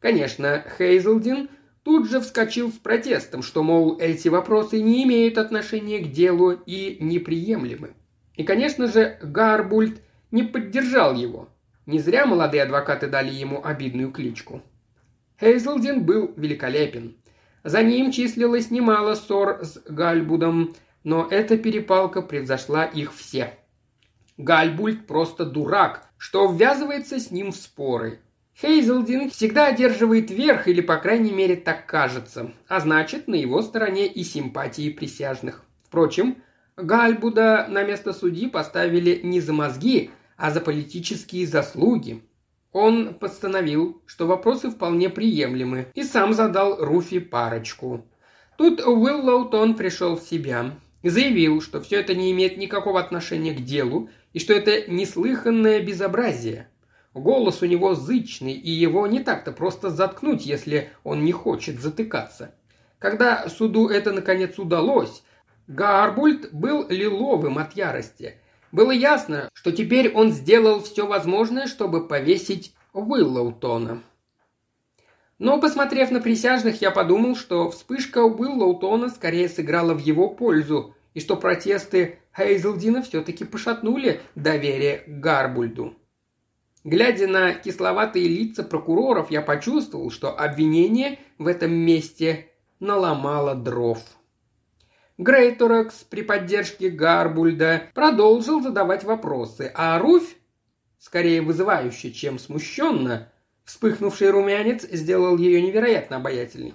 Конечно, 0.00 0.64
Хейзелдин 0.76 1.48
тут 1.84 2.10
же 2.10 2.20
вскочил 2.20 2.72
с 2.72 2.74
протестом, 2.74 3.42
что, 3.42 3.62
мол, 3.62 3.98
эти 4.00 4.26
вопросы 4.26 4.80
не 4.82 5.04
имеют 5.04 5.38
отношения 5.38 6.00
к 6.00 6.10
делу 6.10 6.50
и 6.50 6.96
неприемлемы. 6.98 7.94
И, 8.34 8.42
конечно 8.42 8.88
же, 8.88 9.16
Гарбульт 9.22 10.00
не 10.32 10.42
поддержал 10.42 11.14
его. 11.14 11.48
Не 11.86 12.00
зря 12.00 12.26
молодые 12.26 12.64
адвокаты 12.64 13.06
дали 13.06 13.30
ему 13.30 13.64
обидную 13.64 14.10
кличку. 14.10 14.60
Хейзелдин 15.40 16.04
был 16.04 16.32
великолепен. 16.36 17.16
За 17.64 17.82
ним 17.82 18.12
числилось 18.12 18.70
немало 18.70 19.14
ссор 19.14 19.60
с 19.62 19.80
Гальбудом, 19.88 20.74
но 21.04 21.26
эта 21.30 21.56
перепалка 21.56 22.22
превзошла 22.22 22.84
их 22.84 23.14
все. 23.14 23.58
Гальбульт 24.36 25.06
просто 25.06 25.44
дурак, 25.44 26.08
что 26.16 26.50
ввязывается 26.50 27.18
с 27.18 27.30
ним 27.30 27.52
в 27.52 27.56
споры. 27.56 28.20
Хейзелдин 28.60 29.30
всегда 29.30 29.66
одерживает 29.66 30.30
верх, 30.30 30.66
или, 30.66 30.80
по 30.80 30.96
крайней 30.96 31.32
мере, 31.32 31.54
так 31.56 31.86
кажется, 31.86 32.52
а 32.66 32.80
значит, 32.80 33.28
на 33.28 33.36
его 33.36 33.62
стороне 33.62 34.06
и 34.06 34.24
симпатии 34.24 34.90
присяжных. 34.90 35.62
Впрочем, 35.84 36.38
Гальбуда 36.76 37.66
на 37.68 37.84
место 37.84 38.12
судьи 38.12 38.48
поставили 38.48 39.20
не 39.22 39.40
за 39.40 39.52
мозги, 39.52 40.10
а 40.36 40.50
за 40.50 40.60
политические 40.60 41.46
заслуги. 41.46 42.22
Он 42.72 43.14
постановил, 43.14 44.02
что 44.06 44.26
вопросы 44.26 44.70
вполне 44.70 45.08
приемлемы, 45.08 45.86
и 45.94 46.02
сам 46.02 46.34
задал 46.34 46.76
Руфи 46.84 47.18
парочку. 47.18 48.04
Тут 48.56 48.80
Уиллоутон 48.80 49.74
пришел 49.74 50.16
в 50.16 50.22
себя 50.22 50.72
и 51.02 51.08
заявил, 51.08 51.60
что 51.62 51.80
все 51.80 52.00
это 52.00 52.14
не 52.14 52.32
имеет 52.32 52.56
никакого 52.56 53.00
отношения 53.00 53.54
к 53.54 53.64
делу, 53.64 54.10
и 54.32 54.38
что 54.38 54.52
это 54.52 54.90
неслыханное 54.90 55.80
безобразие. 55.80 56.68
Голос 57.14 57.62
у 57.62 57.66
него 57.66 57.94
зычный, 57.94 58.52
и 58.52 58.70
его 58.70 59.06
не 59.06 59.20
так-то 59.20 59.52
просто 59.52 59.90
заткнуть, 59.90 60.44
если 60.44 60.90
он 61.04 61.24
не 61.24 61.32
хочет 61.32 61.80
затыкаться. 61.80 62.54
Когда 62.98 63.48
суду 63.48 63.88
это 63.88 64.12
наконец 64.12 64.58
удалось, 64.58 65.22
Гарбульт 65.68 66.52
был 66.52 66.86
лиловым 66.88 67.58
от 67.58 67.76
ярости. 67.76 68.36
Было 68.70 68.90
ясно, 68.90 69.48
что 69.54 69.72
теперь 69.72 70.12
он 70.12 70.32
сделал 70.32 70.82
все 70.82 71.06
возможное, 71.06 71.66
чтобы 71.66 72.06
повесить 72.06 72.74
Уиллоутона. 72.92 74.02
Но, 75.38 75.60
посмотрев 75.60 76.10
на 76.10 76.20
присяжных, 76.20 76.82
я 76.82 76.90
подумал, 76.90 77.36
что 77.36 77.70
вспышка 77.70 78.24
Уиллоутона 78.24 79.08
скорее 79.08 79.48
сыграла 79.48 79.94
в 79.94 80.00
его 80.00 80.28
пользу, 80.28 80.94
и 81.14 81.20
что 81.20 81.36
протесты 81.36 82.18
Хейзелдина 82.36 83.02
все-таки 83.02 83.44
пошатнули 83.44 84.20
доверие 84.34 85.04
Гарбульду. 85.06 85.94
Глядя 86.84 87.26
на 87.26 87.54
кисловатые 87.54 88.28
лица 88.28 88.62
прокуроров, 88.62 89.30
я 89.30 89.42
почувствовал, 89.42 90.10
что 90.10 90.38
обвинение 90.38 91.18
в 91.38 91.46
этом 91.46 91.72
месте 91.72 92.50
наломало 92.80 93.54
дров. 93.54 93.98
Грейторакс 95.18 96.04
при 96.04 96.22
поддержке 96.22 96.90
Гарбульда 96.90 97.90
продолжил 97.92 98.62
задавать 98.62 99.02
вопросы, 99.02 99.72
а 99.74 99.98
Руфь, 99.98 100.36
скорее 101.00 101.42
вызывающе, 101.42 102.12
чем 102.12 102.38
смущенно, 102.38 103.28
вспыхнувший 103.64 104.30
румянец 104.30 104.82
сделал 104.84 105.36
ее 105.36 105.60
невероятно 105.60 106.18
обаятельной. 106.18 106.74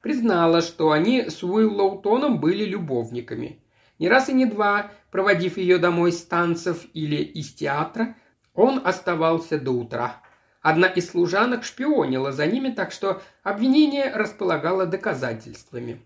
Признала, 0.00 0.60
что 0.60 0.90
они 0.90 1.30
с 1.30 1.44
Уиллоутоном 1.44 2.40
были 2.40 2.64
любовниками. 2.64 3.62
Не 4.00 4.08
раз 4.08 4.28
и 4.28 4.32
не 4.32 4.46
два, 4.46 4.90
проводив 5.12 5.56
ее 5.56 5.78
домой 5.78 6.10
с 6.10 6.24
танцев 6.24 6.84
или 6.94 7.22
из 7.22 7.54
театра, 7.54 8.16
он 8.54 8.82
оставался 8.84 9.60
до 9.60 9.70
утра. 9.70 10.20
Одна 10.62 10.88
из 10.88 11.10
служанок 11.10 11.62
шпионила 11.62 12.32
за 12.32 12.44
ними, 12.46 12.70
так 12.70 12.90
что 12.90 13.22
обвинение 13.44 14.12
располагало 14.12 14.84
доказательствами. 14.84 16.02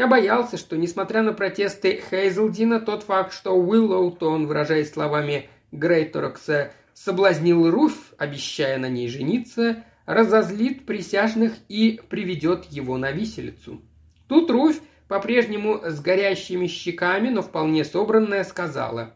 Я 0.00 0.06
боялся, 0.06 0.56
что, 0.56 0.78
несмотря 0.78 1.20
на 1.20 1.34
протесты 1.34 2.02
Хейзелдина, 2.08 2.80
тот 2.80 3.02
факт, 3.02 3.34
что 3.34 3.54
Уиллоутон, 3.54 4.46
выражаясь 4.46 4.90
словами 4.90 5.50
Грейторокса, 5.72 6.72
соблазнил 6.94 7.70
Руф, 7.70 8.14
обещая 8.16 8.78
на 8.78 8.88
ней 8.88 9.08
жениться, 9.08 9.84
разозлит 10.06 10.86
присяжных 10.86 11.52
и 11.68 12.00
приведет 12.08 12.64
его 12.70 12.96
на 12.96 13.10
виселицу. 13.10 13.82
Тут 14.26 14.50
Руфь 14.50 14.80
по-прежнему 15.06 15.82
с 15.84 16.00
горящими 16.00 16.66
щеками, 16.66 17.28
но 17.28 17.42
вполне 17.42 17.84
собранная, 17.84 18.44
сказала. 18.44 19.12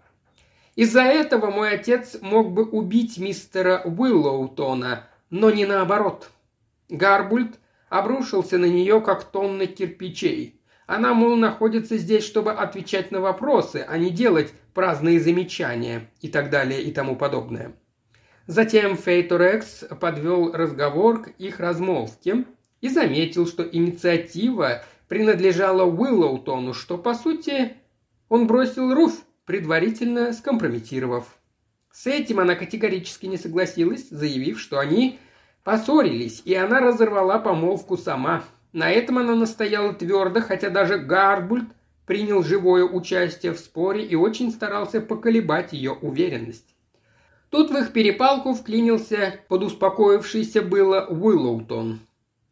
«Из-за 0.76 1.00
этого 1.00 1.50
мой 1.50 1.70
отец 1.70 2.18
мог 2.20 2.52
бы 2.52 2.62
убить 2.62 3.16
мистера 3.16 3.80
Уиллоутона, 3.86 5.08
но 5.30 5.50
не 5.50 5.64
наоборот». 5.64 6.28
Гарбульт 6.90 7.54
обрушился 7.88 8.58
на 8.58 8.66
нее, 8.66 9.00
как 9.00 9.24
тонны 9.24 9.66
кирпичей. 9.66 10.53
Она, 10.86 11.14
мол, 11.14 11.36
находится 11.36 11.96
здесь, 11.96 12.24
чтобы 12.24 12.52
отвечать 12.52 13.10
на 13.10 13.20
вопросы, 13.20 13.84
а 13.88 13.96
не 13.96 14.10
делать 14.10 14.52
праздные 14.74 15.20
замечания 15.20 16.10
и 16.20 16.28
так 16.28 16.50
далее 16.50 16.82
и 16.82 16.92
тому 16.92 17.16
подобное. 17.16 17.74
Затем 18.46 18.96
Фейторекс 18.96 19.84
подвел 20.00 20.52
разговор 20.52 21.22
к 21.22 21.28
их 21.38 21.60
размолвке 21.60 22.44
и 22.82 22.88
заметил, 22.88 23.46
что 23.46 23.62
инициатива 23.62 24.84
принадлежала 25.08 25.84
Уиллоутону, 25.84 26.74
что, 26.74 26.98
по 26.98 27.14
сути, 27.14 27.72
он 28.28 28.46
бросил 28.46 28.92
Руф, 28.92 29.24
предварительно 29.46 30.32
скомпрометировав. 30.32 31.38
С 31.90 32.06
этим 32.06 32.40
она 32.40 32.56
категорически 32.56 33.26
не 33.26 33.38
согласилась, 33.38 34.08
заявив, 34.10 34.60
что 34.60 34.78
они 34.78 35.18
поссорились, 35.62 36.42
и 36.44 36.54
она 36.54 36.80
разорвала 36.80 37.38
помолвку 37.38 37.96
сама. 37.96 38.44
На 38.74 38.90
этом 38.90 39.18
она 39.18 39.36
настояла 39.36 39.94
твердо, 39.94 40.40
хотя 40.40 40.68
даже 40.68 40.98
Гарбульт 40.98 41.68
принял 42.06 42.42
живое 42.42 42.82
участие 42.82 43.52
в 43.52 43.58
споре 43.60 44.04
и 44.04 44.16
очень 44.16 44.50
старался 44.50 45.00
поколебать 45.00 45.72
ее 45.72 45.92
уверенность. 45.92 46.74
Тут 47.50 47.70
в 47.70 47.76
их 47.76 47.92
перепалку 47.92 48.52
вклинился 48.52 49.40
подуспокоившийся 49.46 50.60
было 50.60 51.06
Уиллоутон. 51.08 52.00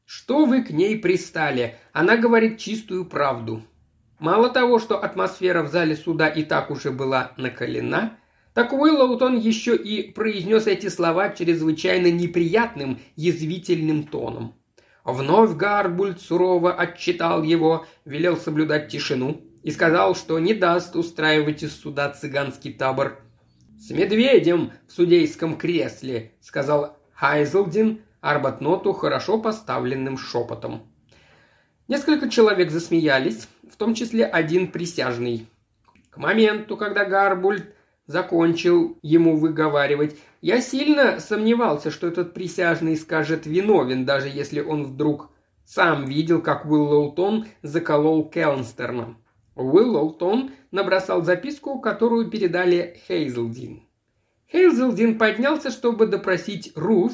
Что 0.05 0.45
вы 0.45 0.63
к 0.63 0.71
ней 0.71 0.97
пристали? 0.97 1.75
Она 1.93 2.17
говорит 2.17 2.59
чистую 2.59 3.05
правду. 3.05 3.65
Мало 4.21 4.49
того, 4.49 4.79
что 4.79 5.03
атмосфера 5.03 5.65
в 5.65 5.73
зале 5.73 5.97
суда 5.97 6.29
и 6.29 6.45
так 6.45 6.71
уже 6.71 6.93
была 6.93 7.33
накалена, 7.37 8.17
так 8.55 8.73
Уиллоутон 8.73 9.37
еще 9.37 9.75
и 9.75 10.13
произнес 10.13 10.69
эти 10.69 10.89
слова 10.89 11.31
чрезвычайно 11.31 12.13
неприятным, 12.13 13.01
язвительным 13.17 14.05
тоном. 14.05 14.55
Вновь 15.05 15.57
Гарбульд 15.57 16.21
сурово 16.21 16.73
отчитал 16.73 17.43
его, 17.43 17.87
велел 18.05 18.37
соблюдать 18.37 18.89
тишину 18.89 19.41
и 19.63 19.71
сказал, 19.71 20.15
что 20.15 20.39
не 20.39 20.55
даст 20.55 20.95
устраивать 20.95 21.63
из 21.63 21.75
суда 21.75 22.11
цыганский 22.11 22.73
табор. 22.73 23.19
«С 23.79 23.91
медведем 23.91 24.73
в 24.87 24.93
судейском 24.93 25.57
кресле»,— 25.57 26.33
сказал 26.41 26.97
Хайзелдин, 27.15 28.03
Арбатноту 28.21 28.93
хорошо 28.93 29.39
поставленным 29.39 30.17
шепотом. 30.17 30.83
Несколько 31.89 32.31
человек 32.31 32.71
засмеялись, 32.71 33.49
в 33.69 33.77
том 33.77 33.95
числе 33.95 34.25
один 34.25 34.71
присяжный. 34.71 35.49
К 36.11 36.19
моменту, 36.19 36.77
когда 36.77 37.05
Гарбульд 37.05 37.75
закончил 38.07 38.97
ему 39.03 39.37
выговаривать, 39.37 40.17
я 40.43 40.61
сильно 40.61 41.19
сомневался, 41.21 41.91
что 41.91 42.07
этот 42.07 42.35
присяжный 42.35 42.97
скажет 42.97 43.47
виновен, 43.47 44.05
даже 44.05 44.29
если 44.29 44.61
он 44.61 44.85
вдруг 44.85 45.31
сам 45.65 46.05
видел, 46.05 46.43
как 46.43 46.67
Уиллоутон 46.67 47.47
заколол 47.63 48.29
Келнстерна. 48.29 49.17
Уиллоутон 49.55 50.51
набросал 50.71 51.23
записку, 51.23 51.81
которую 51.81 52.29
передали 52.29 53.01
Хейзелдин. 53.09 53.85
Хейзелдин 54.51 55.17
поднялся, 55.17 55.71
чтобы 55.71 56.07
допросить 56.07 56.73
Руф, 56.75 57.13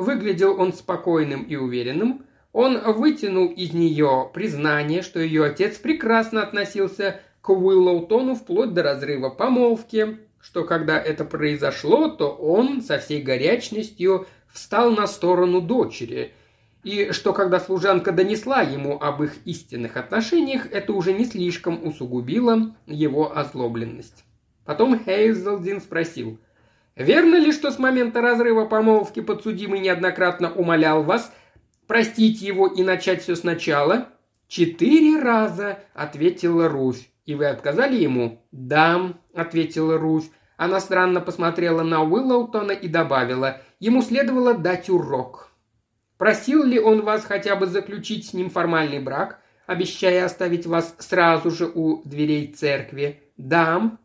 Выглядел 0.00 0.58
он 0.58 0.72
спокойным 0.72 1.42
и 1.42 1.56
уверенным. 1.56 2.24
Он 2.52 2.80
вытянул 2.94 3.48
из 3.48 3.74
нее 3.74 4.30
признание, 4.32 5.02
что 5.02 5.20
ее 5.20 5.44
отец 5.44 5.76
прекрасно 5.76 6.42
относился 6.42 7.20
к 7.42 7.50
Уиллоутону 7.50 8.34
вплоть 8.34 8.72
до 8.72 8.82
разрыва 8.82 9.28
помолвки, 9.28 10.18
что 10.40 10.64
когда 10.64 11.00
это 11.00 11.24
произошло, 11.24 12.08
то 12.08 12.30
он 12.30 12.82
со 12.82 12.98
всей 12.98 13.22
горячностью 13.22 14.26
встал 14.52 14.90
на 14.92 15.06
сторону 15.06 15.60
дочери, 15.60 16.32
и 16.82 17.12
что 17.12 17.32
когда 17.32 17.60
служанка 17.60 18.10
донесла 18.10 18.62
ему 18.62 18.98
об 19.00 19.22
их 19.22 19.34
истинных 19.44 19.96
отношениях, 19.96 20.66
это 20.70 20.92
уже 20.92 21.12
не 21.12 21.24
слишком 21.24 21.86
усугубило 21.86 22.74
его 22.86 23.36
озлобленность. 23.36 24.24
Потом 24.64 24.98
Хейзелдин 24.98 25.80
спросил– 25.80 26.38
Верно 27.00 27.36
ли, 27.36 27.50
что 27.50 27.70
с 27.70 27.78
момента 27.78 28.20
разрыва 28.20 28.66
помолвки 28.66 29.20
подсудимый 29.20 29.80
неоднократно 29.80 30.52
умолял 30.52 31.02
вас 31.02 31.32
простить 31.86 32.42
его 32.42 32.66
и 32.66 32.82
начать 32.82 33.22
все 33.22 33.36
сначала?» 33.36 34.08
«Четыре 34.48 35.18
раза»,— 35.18 35.78
ответила 35.94 36.68
Руфь. 36.68 37.09
«И 37.26 37.34
вы 37.34 37.46
отказали 37.46 37.96
ему?» 37.96 38.44
«Да»,— 38.50 39.14
ответила 39.34 39.98
Руфь. 39.98 40.30
Она 40.56 40.80
странно 40.80 41.20
посмотрела 41.20 41.82
на 41.82 42.02
Уиллоутона 42.02 42.72
и 42.72 42.88
добавила, 42.88 43.60
ему 43.78 44.02
следовало 44.02 44.54
дать 44.54 44.90
урок. 44.90 45.50
«Просил 46.18 46.64
ли 46.64 46.78
он 46.78 47.02
вас 47.02 47.24
хотя 47.24 47.56
бы 47.56 47.66
заключить 47.66 48.26
с 48.26 48.34
ним 48.34 48.50
формальный 48.50 49.00
брак, 49.00 49.40
обещая 49.66 50.24
оставить 50.24 50.66
вас 50.66 50.94
сразу 50.98 51.50
же 51.50 51.70
у 51.72 52.02
дверей 52.04 52.52
церкви?» 52.52 53.22
«Да», 53.36 53.98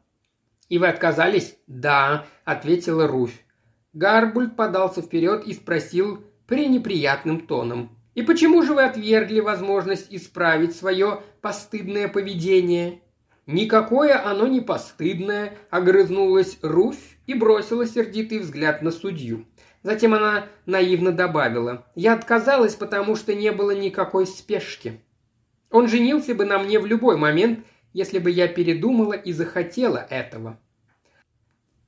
«И 0.70 0.78
вы 0.78 0.88
отказались?» 0.88 1.58
«Да»,— 1.68 2.26
ответила 2.46 3.08
Руфь. 3.08 3.46
Гарбульд 3.94 4.56
подался 4.56 5.02
вперед 5.02 5.46
и 5.46 5.54
спросил 5.54 6.24
пренеприятным 6.48 7.48
тоном. 7.48 7.98
И 8.16 8.22
почему 8.22 8.64
же 8.64 8.74
вы 8.74 8.84
отвергли 8.84 9.42
возможность 9.42 10.08
исправить 10.10 10.76
свое 10.76 11.22
постыдное 11.42 12.08
поведение?» 12.08 13.02
«Никакое 13.48 14.24
оно 14.24 14.48
не 14.48 14.60
постыдное»,— 14.60 15.58
огрызнулась 15.70 16.58
Руфь 16.64 17.18
и 17.28 17.36
бросила 17.36 17.86
сердитый 17.86 18.40
взгляд 18.40 18.82
на 18.82 18.92
судью. 18.92 19.46
Затем 19.84 20.16
она 20.16 20.48
наивно 20.66 21.12
добавила. 21.12 21.86
«Я 21.94 22.14
отказалась, 22.14 22.74
потому 22.74 23.16
что 23.16 23.36
не 23.36 23.52
было 23.52 23.70
никакой 23.72 24.26
спешки. 24.26 25.00
Он 25.70 25.88
женился 25.88 26.34
бы 26.34 26.46
на 26.46 26.58
мне 26.58 26.80
в 26.80 26.88
любой 26.88 27.18
момент, 27.18 27.60
если 27.94 28.18
бы 28.18 28.32
я 28.32 28.48
передумала 28.48 29.14
и 29.14 29.32
захотела 29.32 30.08
этого». 30.10 30.60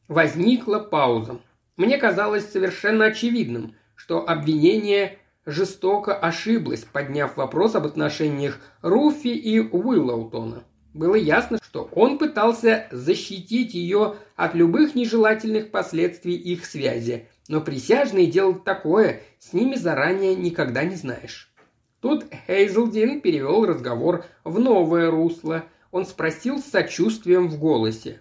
Возникла 0.07 0.77
пауза. 0.77 1.39
Мне 1.75 1.97
казалось 1.97 2.47
совершенно 2.49 3.05
очевидным, 3.05 3.75
что 3.95 4.29
обвинение 4.29 5.17
жестоко 5.47 6.15
ошиблось, 6.15 6.85
подняв 6.85 7.35
вопрос 7.35 7.73
об 7.73 7.87
отношениях 7.87 8.59
Руфи 8.83 9.29
и 9.29 9.59
Уиллоутона. 9.59 10.63
Было 10.97 11.13
ясно, 11.13 11.59
что 11.63 11.87
он 11.93 12.17
пытался 12.17 12.87
защитить 12.89 13.75
ее 13.75 14.15
от 14.35 14.55
любых 14.55 14.95
нежелательных 14.95 15.69
последствий 15.69 16.33
их 16.33 16.65
связи, 16.65 17.27
но 17.47 17.61
присяжные 17.61 18.25
делают 18.25 18.63
такое, 18.63 19.21
с 19.37 19.53
ними 19.53 19.75
заранее 19.75 20.33
никогда 20.33 20.83
не 20.83 20.95
знаешь. 20.95 21.53
Тут 22.01 22.25
Хейзелдин 22.47 23.21
перевел 23.21 23.67
разговор 23.67 24.25
в 24.43 24.57
новое 24.59 25.11
русло. 25.11 25.65
Он 25.91 26.03
спросил 26.07 26.57
с 26.57 26.65
сочувствием 26.65 27.47
в 27.47 27.59
голосе. 27.59 28.19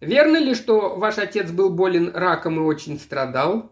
«Верно 0.00 0.38
ли, 0.38 0.54
что 0.54 0.96
ваш 0.96 1.18
отец 1.18 1.50
был 1.50 1.68
болен 1.68 2.10
раком 2.14 2.56
и 2.56 2.60
очень 2.60 2.98
страдал?» 2.98 3.70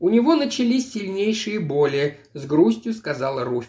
«У 0.00 0.08
него 0.08 0.36
начались 0.36 0.92
сильнейшие 0.92 1.60
боли»,– 1.60 2.16
с 2.32 2.46
грустью 2.46 2.94
сказала 2.94 3.44
Руфь. 3.44 3.68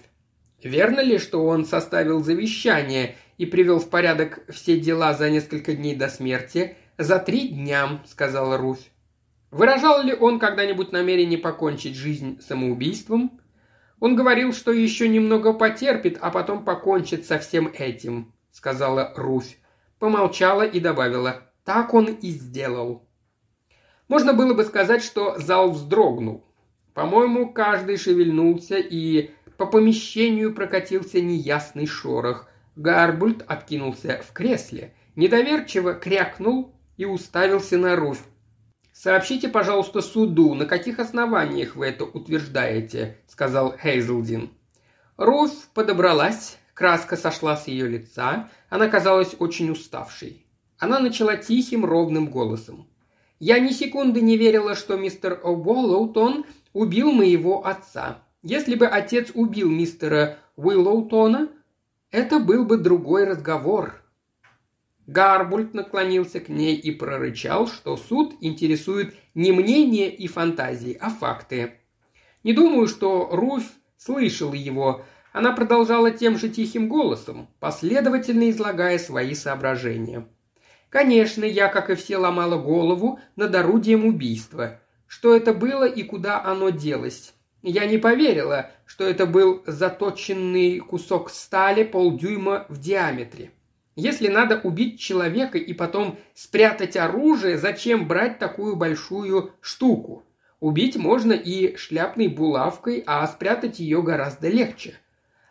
«Верно 0.63 1.01
ли, 1.01 1.17
что 1.17 1.45
он 1.45 1.65
составил 1.65 2.23
завещание 2.23 3.15
и 3.37 3.45
привел 3.45 3.79
в 3.79 3.89
порядок 3.89 4.39
все 4.49 4.79
дела 4.79 5.13
за 5.13 5.29
несколько 5.29 5.73
дней 5.73 5.95
до 5.95 6.09
смерти?» 6.09 6.77
«За 6.97 7.19
три 7.19 7.49
дня»,– 7.49 8.01
сказала 8.05 8.57
Руфь. 8.57 8.91
Выражал 9.55 10.03
ли 10.03 10.13
он 10.13 10.37
когда-нибудь 10.37 10.91
намерение 10.91 11.37
покончить 11.37 11.95
жизнь 11.95 12.41
самоубийством? 12.41 13.39
Он 14.01 14.17
говорил, 14.17 14.51
что 14.51 14.73
еще 14.73 15.07
немного 15.07 15.53
потерпит, 15.53 16.17
а 16.19 16.29
потом 16.29 16.65
покончит 16.65 17.25
со 17.25 17.39
всем 17.39 17.71
этим, 17.73 18.33
сказала 18.51 19.13
Руфь. 19.15 19.57
Помолчала 19.97 20.63
и 20.63 20.81
добавила, 20.81 21.49
так 21.63 21.93
он 21.93 22.07
и 22.07 22.31
сделал. 22.31 23.07
Можно 24.09 24.33
было 24.33 24.53
бы 24.53 24.65
сказать, 24.65 25.01
что 25.01 25.39
зал 25.39 25.71
вздрогнул. 25.71 26.43
По-моему, 26.93 27.53
каждый 27.53 27.95
шевельнулся, 27.95 28.77
и 28.77 29.31
по 29.55 29.65
помещению 29.65 30.53
прокатился 30.53 31.21
неясный 31.21 31.87
шорох. 31.87 32.49
Гарбульт 32.75 33.43
откинулся 33.47 34.21
в 34.27 34.33
кресле, 34.33 34.93
недоверчиво 35.15 35.93
крякнул 35.93 36.73
и 36.97 37.05
уставился 37.05 37.77
на 37.77 37.95
Руфь. 37.95 38.23
«Сообщите, 38.91 39.49
пожалуйста, 39.49 40.01
суду, 40.01 40.53
на 40.53 40.65
каких 40.65 40.99
основаниях 40.99 41.75
вы 41.75 41.87
это 41.87 42.05
утверждаете»,– 42.05 43.17
сказал 43.27 43.75
Хейзелдин. 43.77 44.51
Руф 45.17 45.51
подобралась, 45.73 46.57
краска 46.73 47.17
сошла 47.17 47.57
с 47.57 47.67
ее 47.67 47.87
лица, 47.87 48.49
она 48.69 48.87
казалась 48.87 49.35
очень 49.39 49.69
уставшей. 49.69 50.45
Она 50.77 50.99
начала 50.99 51.35
тихим, 51.35 51.85
ровным 51.85 52.29
голосом. 52.29 52.87
«Я 53.39 53.59
ни 53.59 53.71
секунды 53.71 54.21
не 54.21 54.37
верила, 54.37 54.75
что 54.75 54.95
мистер 54.95 55.39
О'Боллоутон 55.43 56.45
убил 56.73 57.11
моего 57.11 57.65
отца. 57.65 58.23
Если 58.43 58.75
бы 58.75 58.85
отец 58.85 59.31
убил 59.33 59.69
мистера 59.69 60.37
Уиллоутона, 60.55 61.49
это 62.15 62.39
был 62.39 62.63
бы 62.63 62.77
другой 62.77 63.25
разговор. 63.25 64.01
Гарбульт 65.05 65.73
наклонился 65.73 66.39
к 66.39 66.47
ней 66.47 66.77
и 66.77 66.91
прорычал, 66.91 67.67
что 67.67 67.97
суд 67.97 68.35
интересует 68.39 69.13
не 69.33 69.51
мнение 69.51 70.09
и 70.15 70.27
фантазии, 70.27 70.97
а 70.99 71.09
факты. 71.09 71.73
Не 72.43 72.53
думаю, 72.53 72.87
что 72.87 73.27
Руфь 73.33 73.69
слышала 73.97 74.53
его. 74.53 75.03
Она 75.33 75.51
продолжала 75.51 76.09
тем 76.09 76.37
же 76.37 76.47
тихим 76.47 76.87
голосом, 76.87 77.49
последовательно 77.59 78.49
излагая 78.49 78.97
свои 78.97 79.35
соображения. 79.35 80.25
Конечно, 80.89 81.43
я, 81.43 81.67
как 81.67 81.89
и 81.89 81.95
все, 81.95 82.15
ломала 82.15 82.57
голову 82.57 83.19
над 83.35 83.53
орудием 83.53 84.05
убийства. 84.05 84.79
Что 85.05 85.35
это 85.35 85.53
было 85.53 85.83
и 85.83 86.01
куда 86.03 86.41
оно 86.41 86.69
делось? 86.69 87.34
Я 87.67 87.87
не 87.87 87.97
поверила, 87.97 88.69
что 88.85 89.05
это 89.05 89.25
был 89.25 89.63
заточенный 89.65 90.77
кусок 90.77 91.31
стали 91.31 91.83
полдюйма 91.83 92.67
в 92.69 92.79
диаметре. 92.79 93.49
Если 93.95 94.27
надо 94.27 94.59
убить 94.59 94.99
человека 94.99 95.57
и 95.57 95.73
потом 95.73 96.19
спрятать 96.35 96.95
оружие, 96.95 97.57
зачем 97.57 98.07
брать 98.07 98.37
такую 98.37 98.75
большую 98.75 99.51
штуку? 99.61 100.23
Убить 100.59 100.95
можно 100.95 101.33
и 101.33 101.75
шляпной 101.75 102.27
булавкой, 102.27 103.03
а 103.07 103.25
спрятать 103.25 103.79
ее 103.79 104.03
гораздо 104.03 104.47
легче. 104.47 104.93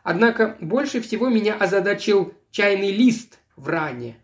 Однако 0.04 0.56
больше 0.60 1.00
всего 1.00 1.28
меня 1.30 1.56
озадачил 1.56 2.32
чайный 2.52 2.92
лист 2.92 3.40
в 3.56 3.66
ране. 3.66 4.18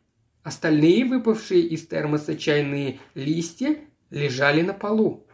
Остальные 0.44 1.07
выпавшие 1.07 1.62
из 1.62 1.88
термоса 1.88 2.37
чайные 2.37 3.00
листья 3.16 3.79
лежали 4.11 4.62
на 4.62 4.74
полу. 4.74 5.26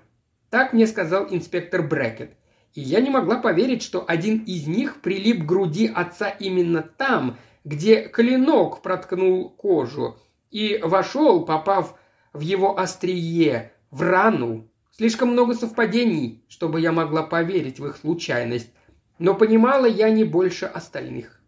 Так 0.49 0.73
мне 0.73 0.87
сказал 0.87 1.27
инспектор 1.29 1.83
Брекет. 1.83 2.31
И 2.77 2.83
я 2.83 3.01
не 3.01 3.09
могла 3.09 3.39
поверить, 3.39 3.83
что 3.83 4.05
один 4.07 4.45
из 4.45 4.67
них 4.67 5.01
прилип 5.01 5.43
к 5.43 5.47
груди 5.47 5.91
отца 5.93 6.29
именно 6.29 6.83
там, 6.83 7.39
где 7.65 8.03
клинок 8.03 8.83
проткнул 8.83 9.49
кожу 9.49 10.19
и 10.51 10.79
вошел, 10.85 11.47
попав 11.47 11.99
в 12.35 12.41
его 12.41 12.79
острие, 12.79 13.73
в 13.91 14.03
рану. 14.03 14.69
Слишком 14.91 15.31
много 15.31 15.55
совпадений, 15.55 16.45
чтобы 16.49 16.83
я 16.83 16.93
могла 16.93 17.23
поверить 17.23 17.81
в 17.81 17.87
их 17.87 17.97
случайность, 17.97 18.71
но 19.19 19.33
понимала 19.33 19.87
я 19.87 20.11
не 20.11 20.25
больше 20.25 20.67
остальных. 20.67 21.41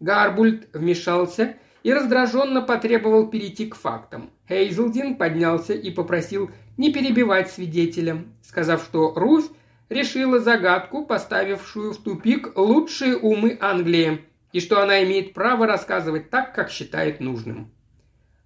Гарбульт 0.00 0.70
вмешался 0.72 1.56
и 1.82 1.92
раздраженно 1.92 2.62
потребовал 2.62 3.26
перейти 3.26 3.66
к 3.66 3.74
фактам. 3.74 4.30
Хейзелдин 4.48 5.16
поднялся 5.16 5.74
и 5.74 5.90
попросил 5.90 6.50
не 6.78 6.90
перебивать 6.90 7.50
свидетеля, 7.50 8.24
сказав, 8.42 8.82
что 8.82 9.12
Руфь 9.14 9.50
решила 9.88 10.38
загадку, 10.40 11.04
поставившую 11.06 11.92
в 11.92 12.02
тупик 12.02 12.56
лучшие 12.56 13.16
умы 13.16 13.58
Англии– 13.60 14.24
и 14.54 14.60
что 14.60 14.80
она 14.80 15.02
имеет 15.02 15.34
право 15.34 15.66
рассказывать 15.66 16.30
так, 16.30 16.54
как 16.54 16.70
считает 16.70 17.18
нужным. 17.18 17.72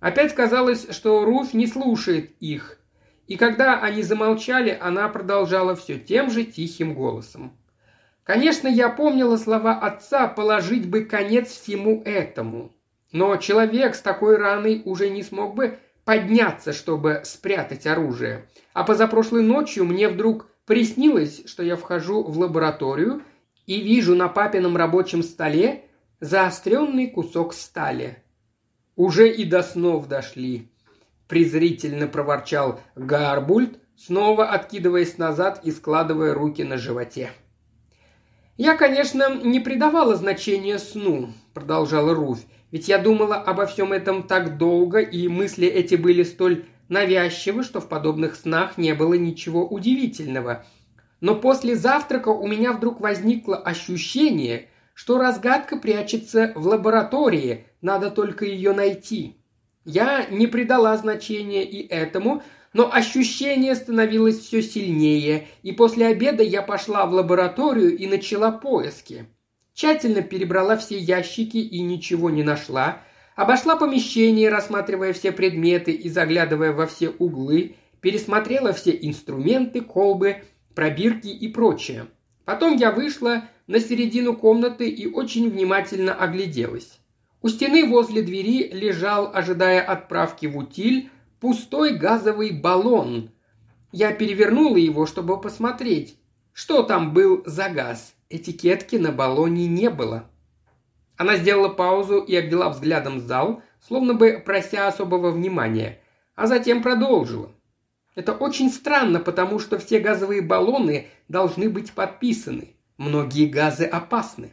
Опять 0.00 0.34
казалось, 0.34 0.88
что 0.90 1.22
Руф 1.26 1.52
не 1.52 1.66
слушает 1.66 2.32
их, 2.40 2.78
и 3.26 3.36
когда 3.36 3.78
они 3.78 4.02
замолчали, 4.02 4.76
она 4.80 5.06
продолжала 5.10 5.76
все 5.76 5.98
тем 5.98 6.30
же 6.30 6.44
тихим 6.44 6.94
голосом. 6.94 7.52
Конечно, 8.24 8.68
я 8.68 8.88
помнила 8.88 9.36
слова 9.36 9.78
отца 9.78 10.28
положить 10.28 10.88
бы 10.88 11.04
конец 11.04 11.50
всему 11.50 12.02
этому. 12.06 12.72
Но 13.12 13.36
человек 13.36 13.94
с 13.94 14.00
такой 14.00 14.38
раной 14.38 14.80
уже 14.86 15.10
не 15.10 15.22
смог 15.22 15.54
бы 15.54 15.78
подняться, 16.06 16.72
чтобы 16.72 17.20
спрятать 17.24 17.86
оружие. 17.86 18.46
А 18.72 18.82
позапрошлой 18.82 19.42
ночью 19.42 19.84
мне 19.84 20.08
вдруг 20.08 20.46
приснилось, 20.68 21.42
что 21.46 21.62
я 21.62 21.76
вхожу 21.76 22.22
в 22.22 22.38
лабораторию 22.38 23.22
и 23.66 23.80
вижу 23.80 24.14
на 24.14 24.28
папином 24.28 24.76
рабочем 24.76 25.22
столе 25.22 25.86
заостренный 26.20 27.08
кусок 27.08 27.54
стали. 27.54 28.22
«Уже 28.94 29.32
и 29.32 29.44
до 29.44 29.62
снов 29.62 30.08
дошли»,– 30.08 30.70
презрительно 31.28 32.06
проворчал 32.06 32.80
Гарбульт, 32.96 33.78
снова 33.96 34.50
откидываясь 34.50 35.16
назад 35.16 35.60
и 35.64 35.70
складывая 35.70 36.34
руки 36.34 36.62
на 36.62 36.76
животе. 36.76 37.30
«Я, 38.58 38.76
конечно, 38.76 39.36
не 39.36 39.60
придавала 39.60 40.16
значения 40.16 40.78
сну»,– 40.78 41.32
продолжала 41.54 42.14
Руфь, 42.14 42.44
«ведь 42.72 42.88
я 42.88 42.98
думала 42.98 43.36
обо 43.36 43.64
всем 43.64 43.94
этом 43.94 44.24
так 44.24 44.58
долго, 44.58 44.98
и 44.98 45.28
мысли 45.28 45.66
эти 45.66 45.94
были 45.94 46.24
столь 46.24 46.66
навязчивы, 46.88 47.62
что 47.62 47.80
в 47.80 47.88
подобных 47.88 48.36
снах 48.36 48.78
не 48.78 48.94
было 48.94 49.14
ничего 49.14 49.66
удивительного. 49.66 50.64
Но 51.20 51.34
после 51.34 51.74
завтрака 51.76 52.28
у 52.28 52.46
меня 52.46 52.72
вдруг 52.72 53.00
возникло 53.00 53.56
ощущение, 53.56 54.68
что 54.94 55.18
разгадка 55.18 55.76
прячется 55.76 56.52
в 56.54 56.66
лаборатории, 56.66 57.66
надо 57.82 58.10
только 58.10 58.44
ее 58.44 58.72
найти. 58.72 59.36
Я 59.84 60.26
не 60.26 60.46
придала 60.46 60.96
значения 60.96 61.64
и 61.64 61.86
этому, 61.86 62.42
но 62.72 62.92
ощущение 62.92 63.74
становилось 63.74 64.38
все 64.38 64.62
сильнее, 64.62 65.48
и 65.62 65.72
после 65.72 66.06
обеда 66.06 66.42
я 66.42 66.62
пошла 66.62 67.06
в 67.06 67.12
лабораторию 67.12 67.96
и 67.96 68.06
начала 68.06 68.50
поиски. 68.50 69.26
Тщательно 69.72 70.22
перебрала 70.22 70.76
все 70.76 70.98
ящики 70.98 71.58
и 71.58 71.80
ничего 71.80 72.30
не 72.30 72.42
нашла, 72.42 73.02
обошла 73.38 73.76
помещение, 73.76 74.50
рассматривая 74.50 75.12
все 75.12 75.32
предметы 75.32 75.92
и 75.92 76.08
заглядывая 76.08 76.72
во 76.72 76.86
все 76.86 77.08
углы, 77.08 77.76
пересмотрела 78.00 78.72
все 78.72 78.90
инструменты, 78.90 79.80
колбы, 79.80 80.42
пробирки 80.74 81.28
и 81.28 81.48
прочее– 81.48 82.06
Потом 82.48 82.78
я 82.78 82.92
вышла 82.92 83.44
на 83.66 83.78
середину 83.78 84.34
комнаты 84.34 84.88
и 84.88 85.06
очень 85.06 85.50
внимательно 85.50 86.14
огляделась. 86.14 86.98
У 87.42 87.50
стены 87.50 87.86
возле 87.86 88.22
двери 88.22 88.70
лежал, 88.72 89.30
ожидая 89.34 89.82
отправки 89.82 90.46
в 90.46 90.56
утиль, 90.56 91.10
пустой 91.40 91.98
газовый 91.98 92.52
баллон. 92.52 93.32
Я 93.92 94.12
перевернула 94.12 94.78
его, 94.78 95.04
чтобы 95.04 95.38
посмотреть, 95.38 96.16
что 96.54 96.82
там 96.84 97.12
был 97.12 97.42
за 97.44 97.68
газ. 97.68 98.14
Этикетки 98.30 98.96
на 98.96 99.12
баллоне 99.12 99.66
не 99.66 99.90
было. 99.90 100.24
Она 101.18 101.36
сделала 101.36 101.68
паузу 101.68 102.20
и 102.20 102.34
обвела 102.36 102.70
взглядом 102.70 103.20
зал, 103.20 103.62
словно 103.86 104.14
бы 104.14 104.40
прося 104.44 104.86
особого 104.86 105.32
внимания, 105.32 105.98
а 106.36 106.46
затем 106.46 106.80
продолжила. 106.80 107.50
Это 108.14 108.32
очень 108.32 108.70
странно, 108.70 109.18
потому 109.18 109.58
что 109.58 109.78
все 109.78 109.98
газовые 109.98 110.42
баллоны 110.42 111.08
должны 111.26 111.68
быть 111.68 111.92
подписаны. 111.92 112.76
Многие 112.96 113.46
газы 113.46 113.84
опасны. 113.84 114.52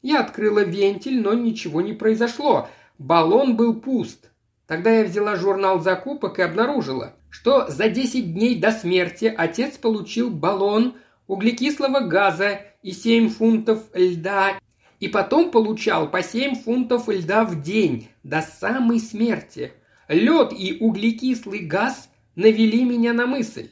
Я 0.00 0.20
открыла 0.20 0.60
вентиль, 0.60 1.20
но 1.20 1.34
ничего 1.34 1.82
не 1.82 1.92
произошло. 1.92 2.68
Баллон 2.98 3.56
был 3.56 3.78
пуст. 3.78 4.30
Тогда 4.66 4.90
я 4.90 5.04
взяла 5.04 5.36
журнал 5.36 5.80
закупок 5.80 6.38
и 6.38 6.42
обнаружила, 6.42 7.14
что 7.28 7.68
за 7.68 7.88
10 7.88 8.32
дней 8.32 8.58
до 8.58 8.70
смерти 8.70 9.32
отец 9.36 9.76
получил 9.76 10.30
баллон 10.30 10.94
углекислого 11.26 12.00
газа 12.00 12.60
и 12.82 12.92
7 12.92 13.28
фунтов 13.28 13.82
льда, 13.94 14.58
и 15.00 15.08
потом 15.08 15.50
получал 15.50 16.10
по 16.10 16.22
7 16.22 16.54
фунтов 16.56 17.08
льда 17.08 17.44
в 17.44 17.62
день 17.62 18.08
до 18.22 18.42
самой 18.42 19.00
смерти. 19.00 19.72
Лед 20.08 20.52
и 20.52 20.78
углекислый 20.80 21.60
газ 21.60 22.08
навели 22.34 22.84
меня 22.84 23.12
на 23.12 23.26
мысль. 23.26 23.68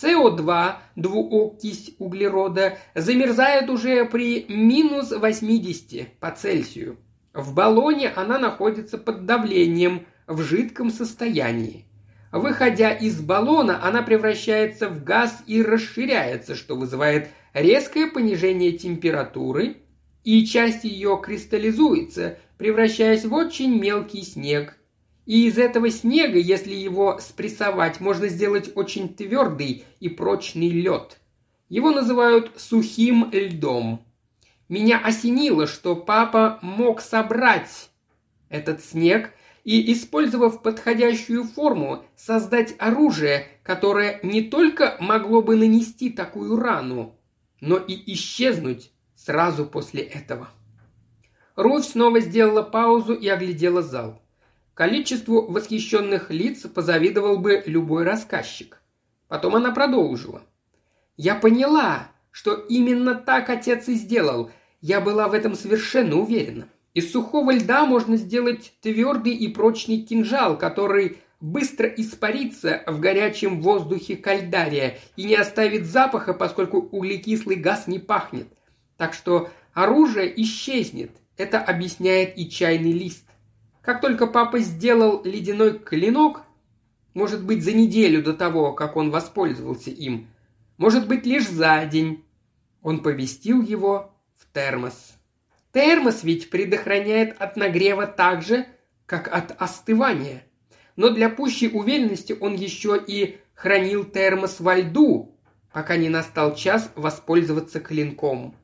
СО2, 0.00 0.74
двуокись 0.96 1.94
углерода, 1.98 2.78
замерзает 2.94 3.70
уже 3.70 4.04
при 4.04 4.46
минус 4.48 5.12
80 5.12 6.18
по 6.18 6.30
Цельсию. 6.30 6.96
В 7.32 7.54
баллоне 7.54 8.08
она 8.08 8.38
находится 8.38 8.98
под 8.98 9.26
давлением 9.26 10.06
в 10.26 10.42
жидком 10.42 10.90
состоянии. 10.90 11.86
Выходя 12.30 12.90
из 12.90 13.20
баллона, 13.20 13.84
она 13.86 14.02
превращается 14.02 14.88
в 14.88 15.04
газ 15.04 15.42
и 15.46 15.62
расширяется, 15.62 16.54
что 16.54 16.76
вызывает 16.76 17.28
резкое 17.52 18.06
понижение 18.06 18.72
температуры, 18.72 19.76
и 20.24 20.46
часть 20.46 20.84
ее 20.84 21.20
кристаллизуется, 21.22 22.38
превращаясь 22.58 23.24
в 23.24 23.34
очень 23.34 23.78
мелкий 23.78 24.22
снег. 24.22 24.78
И 25.26 25.46
из 25.46 25.58
этого 25.58 25.90
снега, 25.90 26.38
если 26.38 26.74
его 26.74 27.18
спрессовать, 27.20 28.00
можно 28.00 28.28
сделать 28.28 28.70
очень 28.74 29.14
твердый 29.14 29.84
и 30.00 30.08
прочный 30.08 30.68
лед. 30.68 31.18
Его 31.68 31.90
называют 31.90 32.52
сухим 32.56 33.30
льдом. 33.32 34.04
Меня 34.68 34.98
осенило, 34.98 35.66
что 35.66 35.96
папа 35.96 36.58
мог 36.62 37.00
собрать 37.00 37.90
этот 38.48 38.84
снег 38.84 39.32
и, 39.64 39.92
использовав 39.92 40.62
подходящую 40.62 41.44
форму, 41.44 42.04
создать 42.16 42.74
оружие, 42.78 43.46
которое 43.62 44.18
не 44.22 44.42
только 44.42 44.96
могло 45.00 45.40
бы 45.40 45.56
нанести 45.56 46.10
такую 46.10 46.56
рану, 46.56 47.16
но 47.60 47.76
и 47.76 48.12
исчезнуть 48.12 48.91
сразу 49.24 49.66
после 49.66 50.02
этого. 50.02 50.48
Руфь 51.54 51.86
снова 51.86 52.20
сделала 52.20 52.62
паузу 52.62 53.14
и 53.14 53.28
оглядела 53.28 53.82
зал. 53.82 54.20
Количеству 54.74 55.46
восхищенных 55.50 56.30
лиц 56.30 56.62
позавидовал 56.62 57.38
бы 57.38 57.62
любой 57.66 58.04
рассказчик. 58.04 58.80
Потом 59.28 59.54
она 59.56 59.70
продолжила. 59.70 60.42
«Я 61.16 61.34
поняла, 61.34 62.08
что 62.30 62.54
именно 62.54 63.14
так 63.14 63.50
отец 63.50 63.88
и 63.88 63.94
сделал. 63.94 64.50
Я 64.80 65.00
была 65.00 65.28
в 65.28 65.34
этом 65.34 65.54
совершенно 65.54 66.16
уверена. 66.16 66.68
Из 66.94 67.12
сухого 67.12 67.52
льда 67.52 67.86
можно 67.86 68.16
сделать 68.16 68.72
твердый 68.80 69.34
и 69.34 69.48
прочный 69.48 70.00
кинжал, 70.00 70.58
который 70.58 71.18
быстро 71.40 71.86
испарится 71.86 72.82
в 72.86 72.98
горячем 72.98 73.60
воздухе 73.60 74.16
кальдария 74.16 74.98
и 75.16 75.24
не 75.24 75.34
оставит 75.34 75.86
запаха, 75.86 76.34
поскольку 76.34 76.78
углекислый 76.78 77.56
газ 77.56 77.86
не 77.86 77.98
пахнет. 77.98 78.48
Так 79.02 79.14
что 79.14 79.50
оружие 79.72 80.32
исчезнет. 80.42 81.10
Это 81.36 81.58
объясняет 81.58 82.38
и 82.38 82.48
чайный 82.48 82.92
лист. 82.92 83.26
Как 83.80 84.00
только 84.00 84.28
папа 84.28 84.60
сделал 84.60 85.24
ледяной 85.24 85.76
клинок, 85.80 86.42
может 87.12 87.44
быть, 87.44 87.64
за 87.64 87.72
неделю 87.72 88.22
до 88.22 88.32
того, 88.32 88.72
как 88.74 88.94
он 88.94 89.10
воспользовался 89.10 89.90
им, 89.90 90.28
может 90.76 91.08
быть, 91.08 91.26
лишь 91.26 91.48
за 91.48 91.84
день, 91.84 92.22
он 92.80 93.02
повестил 93.02 93.60
его 93.60 94.14
в 94.36 94.46
термос. 94.54 95.14
Термос 95.72 96.22
ведь 96.22 96.48
предохраняет 96.48 97.34
от 97.40 97.56
нагрева 97.56 98.06
так 98.06 98.42
же, 98.42 98.66
как 99.06 99.26
от 99.34 99.60
остывания. 99.60 100.44
Но 100.94 101.10
для 101.10 101.28
пущей 101.28 101.70
уверенности 101.72 102.36
он 102.38 102.54
еще 102.54 103.02
и 103.04 103.40
хранил 103.54 104.04
термос 104.04 104.60
во 104.60 104.76
льду, 104.76 105.36
пока 105.72 105.96
не 105.96 106.08
настал 106.08 106.54
час 106.54 106.92
воспользоваться 106.94 107.80
клинком. 107.80 108.54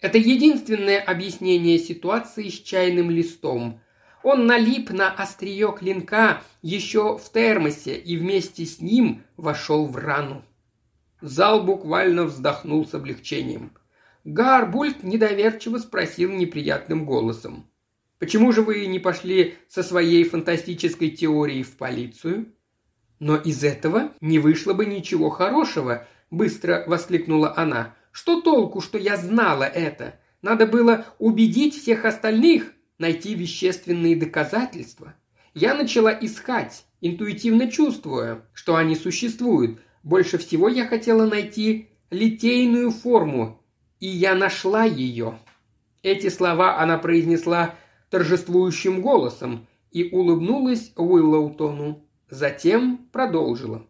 Это 0.00 0.16
единственное 0.16 0.98
объяснение 0.98 1.78
ситуации 1.78 2.48
с 2.48 2.54
чайным 2.54 3.10
листом. 3.10 3.80
Он 4.22 4.46
налип 4.46 4.90
на 4.90 5.12
острие 5.12 5.74
клинка 5.78 6.42
еще 6.62 7.18
в 7.18 7.30
термосе 7.32 7.96
и 7.96 8.16
вместе 8.16 8.64
с 8.64 8.80
ним 8.80 9.22
вошел 9.36 9.86
в 9.86 9.96
рану. 9.96 10.42
Зал 11.20 11.62
буквально 11.62 12.24
вздохнул 12.24 12.86
с 12.86 12.94
облегчением. 12.94 13.72
Гарбульт 14.24 15.02
недоверчиво 15.02 15.78
спросил 15.78 16.30
неприятным 16.30 17.04
голосом. 17.04 17.66
«Почему 18.18 18.52
же 18.52 18.62
вы 18.62 18.86
не 18.86 18.98
пошли 18.98 19.54
со 19.68 19.82
своей 19.82 20.24
фантастической 20.24 21.10
теорией 21.10 21.62
в 21.62 21.76
полицию?» 21.76 22.52
«Но 23.18 23.36
из 23.36 23.64
этого 23.64 24.12
не 24.20 24.38
вышло 24.38 24.72
бы 24.72 24.86
ничего 24.86 25.28
хорошего»,– 25.30 26.06
быстро 26.30 26.84
воскликнула 26.86 27.54
она. 27.56 27.94
«Что 28.10 28.40
толку, 28.40 28.80
что 28.80 28.98
я 28.98 29.16
знала 29.16 29.64
это? 29.64 30.20
Надо 30.42 30.66
было 30.66 31.06
убедить 31.18 31.74
всех 31.74 32.04
остальных, 32.04 32.72
найти 32.98 33.34
вещественные 33.34 34.16
доказательства. 34.16 35.14
Я 35.54 35.74
начала 35.74 36.10
искать, 36.12 36.84
интуитивно 37.00 37.70
чувствуя, 37.70 38.42
что 38.52 38.76
они 38.76 38.96
существуют. 38.96 39.80
Больше 40.02 40.38
всего 40.38 40.68
я 40.68 40.86
хотела 40.86 41.26
найти 41.26 41.90
литейную 42.10 42.90
форму 42.90 43.60
и 44.00 44.06
я 44.06 44.34
нашла 44.34 44.84
ее». 44.84 45.38
Эти 46.02 46.30
слова 46.30 46.80
она 46.80 46.98
произнесла 46.98 47.74
торжествующим 48.08 49.02
голосом 49.02 49.66
и 49.92 50.08
улыбнулась 50.10 50.92
Уиллоутону. 50.96 52.06
Затем 52.30 53.08
продолжила. 53.12 53.86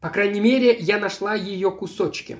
«По 0.00 0.10
крайней 0.10 0.40
мере, 0.40 0.76
я 0.78 0.98
нашла 0.98 1.34
ее 1.34 1.70
кусочки. 1.70 2.36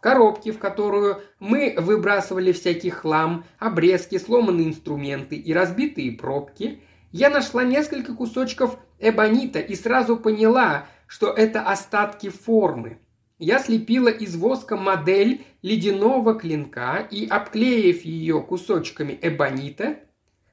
В 0.00 0.02
коробке, 0.02 0.50
в 0.50 0.58
которую 0.58 1.20
мы 1.40 1.74
выбрасывали 1.76 2.52
всякий 2.52 2.88
хлам, 2.88 3.44
обрезки, 3.58 4.16
сломанные 4.16 4.68
инструменты 4.68 5.36
и 5.36 5.52
разбитые 5.52 6.12
пробки, 6.12 6.80
я 7.12 7.28
нашла 7.28 7.64
несколько 7.64 8.14
кусочков 8.14 8.78
эбонита 8.98 9.58
и 9.58 9.74
сразу 9.74 10.16
поняла, 10.16 10.86
что 11.06 11.30
это 11.30 11.60
остатки 11.60 12.30
формы. 12.30 12.96
Я 13.38 13.58
слепила 13.58 14.08
из 14.08 14.36
воска 14.36 14.78
модель 14.78 15.44
ледяного 15.60 16.32
клинка 16.32 17.06
и, 17.10 17.26
обклеив 17.26 18.02
ее 18.02 18.40
кусочками 18.40 19.18
эбонита, 19.20 19.98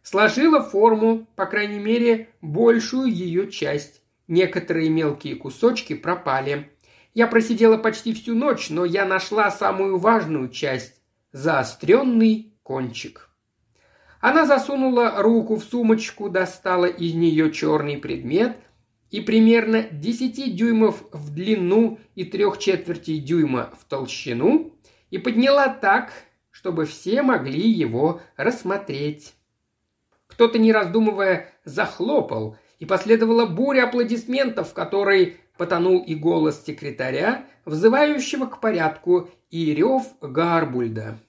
сложила 0.04 0.62
форму, 0.62 1.26
по 1.38 1.45
крайней 1.45 1.80
мере, 1.80 2.28
большую 2.41 3.08
ее 3.08 3.50
часть. 3.50 4.02
Некоторые 4.28 4.89
мелкие 4.89 5.38
кусочки 5.38 5.95
пропали. 5.95 6.70
Я 7.18 7.26
просидела 7.26 7.80
почти 7.80 8.13
всю 8.13 8.36
ночь, 8.36 8.70
но 8.70 8.86
я 8.86 9.03
нашла 9.03 9.49
самую 9.49 9.97
важную 9.97 10.49
часть– 10.49 11.01
заостренный 11.32 12.53
кончик. 12.61 13.32
Она 14.22 14.45
засунула 14.45 15.20
руку 15.24 15.55
в 15.55 15.63
сумочку, 15.63 16.30
достала 16.30 16.86
из 16.86 17.15
нее 17.15 17.51
черный 17.51 17.97
предмет– 17.97 18.57
и 19.09 19.22
примерно 19.22 19.82
10 19.84 20.55
дюймов 20.55 21.01
в 21.11 21.34
длину 21.34 21.97
и 22.13 22.24
трех 22.24 22.59
четвертей 22.59 23.20
дюйма 23.20 23.72
в 23.80 23.86
толщину 23.86 24.74
и 25.09 25.18
подняла 25.18 25.70
так, 25.70 26.11
чтобы 26.51 26.86
все 26.86 27.24
могли 27.24 27.68
его 27.68 28.22
рассмотреть. 28.36 29.34
Кто-то, 30.28 30.59
не 30.59 30.72
раздумывая, 30.72 31.51
захлопал, 31.63 32.57
и 32.80 32.86
последовала 32.86 33.45
буря 33.45 33.86
аплодисментов, 33.86 34.70
в 34.70 34.74
которой 34.74 35.38
потонул 35.58 36.03
и 36.03 36.16
голос 36.16 36.64
секретаря, 36.66 37.45
взывающего 37.66 38.45
к 38.45 38.60
порядку, 38.60 39.30
и 39.49 39.74
рев 39.74 40.03
Гарбульда. 40.22 41.20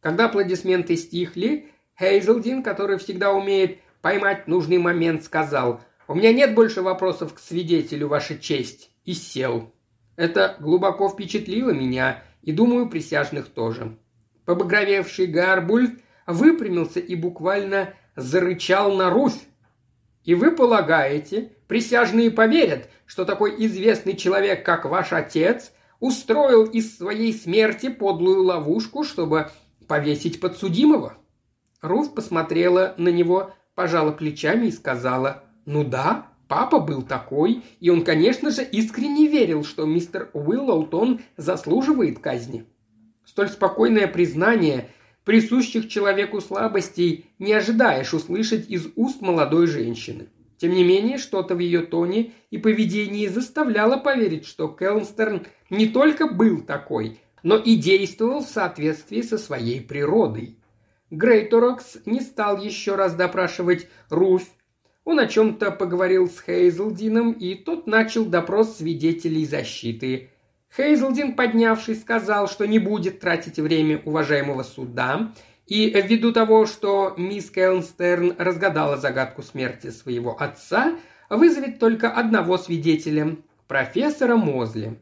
Когда 0.00 0.26
аплодисменты 0.26 0.96
стихли, 0.96 1.68
Хейзелдин, 1.98 2.62
который 2.62 2.98
всегда 2.98 3.32
умеет 3.32 3.78
поймать 4.00 4.46
нужный 4.48 4.78
момент, 4.78 5.24
сказал 5.24 5.80
у 6.08 6.14
меня 6.14 6.32
нет 6.32 6.54
больше 6.54 6.80
вопросов 6.80 7.34
к 7.34 7.38
свидетелю, 7.38 8.08
Ваша 8.08 8.38
честь», 8.38 8.90
и 9.04 9.12
сел. 9.12 9.74
Это 10.16 10.56
глубоко 10.58 11.10
впечатлило 11.10 11.70
меня, 11.70 12.22
и, 12.40 12.50
думаю, 12.50 12.88
присяжных 12.88 13.48
тоже. 13.48 13.98
Побагровевший 14.46 15.26
Гарбульд 15.26 16.00
выпрямился 16.26 16.98
и 16.98 17.14
буквально 17.14 17.92
зарычал 18.16 18.96
на 18.96 19.10
Руфь. 19.10 19.38
«И 20.24 20.34
вы 20.34 20.50
полагаете, 20.50 21.52
присяжные 21.66 22.30
поверят, 22.30 22.88
что 23.06 23.24
такой 23.24 23.54
известный 23.66 24.16
человек, 24.16 24.64
как 24.64 24.84
ваш 24.84 25.12
отец, 25.12 25.72
устроил 26.00 26.64
из 26.64 26.96
своей 26.96 27.32
смерти 27.32 27.88
подлую 27.88 28.42
ловушку, 28.42 29.04
чтобы 29.04 29.50
повесить 29.86 30.40
подсудимого?» 30.40 31.16
Руф 31.80 32.14
посмотрела 32.14 32.94
на 32.98 33.08
него, 33.08 33.52
пожала 33.74 34.10
плечами 34.10 34.66
и 34.66 34.72
сказала 34.72 35.44
«Ну 35.64 35.84
да, 35.84 36.26
папа 36.48 36.80
был 36.80 37.02
такой, 37.02 37.62
и 37.78 37.90
он, 37.90 38.02
конечно 38.02 38.50
же, 38.50 38.64
искренне 38.64 39.28
верил, 39.28 39.64
что 39.64 39.86
мистер 39.86 40.30
Уиллоутон 40.32 41.20
заслуживает 41.36 42.18
казни». 42.18 42.66
Столь 43.24 43.50
спокойное 43.50 44.08
признание 44.08 44.88
присущих 45.28 45.90
человеку 45.90 46.40
слабостей 46.40 47.26
не 47.38 47.52
ожидаешь 47.52 48.14
услышать 48.14 48.70
из 48.70 48.88
уст 48.96 49.20
молодой 49.20 49.66
женщины. 49.66 50.28
Тем 50.56 50.72
не 50.72 50.82
менее, 50.82 51.18
что-то 51.18 51.54
в 51.54 51.58
ее 51.58 51.80
тоне 51.80 52.32
и 52.50 52.56
поведении 52.56 53.26
заставляло 53.26 53.98
поверить, 53.98 54.46
что 54.46 54.68
Келнстерн 54.68 55.44
не 55.68 55.86
только 55.86 56.28
был 56.28 56.62
такой, 56.62 57.20
но 57.42 57.58
и 57.58 57.76
действовал 57.76 58.42
в 58.42 58.48
соответствии 58.48 59.20
со 59.20 59.36
своей 59.36 59.82
природой. 59.82 60.56
Грейторокс 61.10 61.98
не 62.06 62.22
стал 62.22 62.56
еще 62.56 62.94
раз 62.94 63.14
допрашивать 63.14 63.86
Руфь. 64.08 64.48
Он 65.04 65.20
о 65.20 65.26
чем-то 65.26 65.72
поговорил 65.72 66.30
с 66.30 66.40
Хейзелдином, 66.40 67.32
и 67.32 67.54
тот 67.54 67.86
начал 67.86 68.24
допрос 68.24 68.78
свидетелей 68.78 69.44
защиты. 69.44 70.30
Хейзелдин, 70.76 71.34
поднявшись, 71.34 72.00
сказал, 72.00 72.48
что 72.48 72.66
не 72.66 72.78
будет 72.78 73.20
тратить 73.20 73.58
время 73.58 74.00
уважаемого 74.04 74.62
суда, 74.62 75.32
и 75.66 75.90
ввиду 75.90 76.32
того, 76.32 76.66
что 76.66 77.14
мисс 77.16 77.50
Келнстерн 77.50 78.34
разгадала 78.38 78.96
загадку 78.96 79.42
смерти 79.42 79.90
своего 79.90 80.40
отца, 80.40 80.96
вызовет 81.30 81.78
только 81.78 82.10
одного 82.10 82.56
свидетеля– 82.56 83.36
профессора 83.68 84.36
Мозли. 84.36 85.00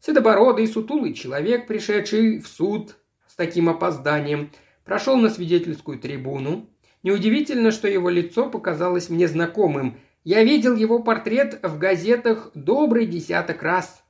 Седобородый 0.00 0.66
сутулый 0.66 1.12
человек, 1.12 1.68
пришедший 1.68 2.40
в 2.40 2.48
суд 2.48 2.96
с 3.28 3.36
таким 3.36 3.68
опозданием, 3.68 4.50
прошел 4.84 5.16
на 5.16 5.28
свидетельскую 5.28 5.98
трибуну. 5.98 6.68
Неудивительно, 7.02 7.70
что 7.70 7.86
его 7.86 8.08
лицо 8.08 8.48
показалось 8.48 9.10
мне 9.10 9.28
знакомым. 9.28 9.98
Я 10.24 10.42
видел 10.42 10.74
его 10.74 11.00
портрет 11.00 11.60
в 11.62 11.78
газетах 11.78 12.50
добрый 12.54 13.06
десяток 13.06 13.62
раз. 13.62 14.01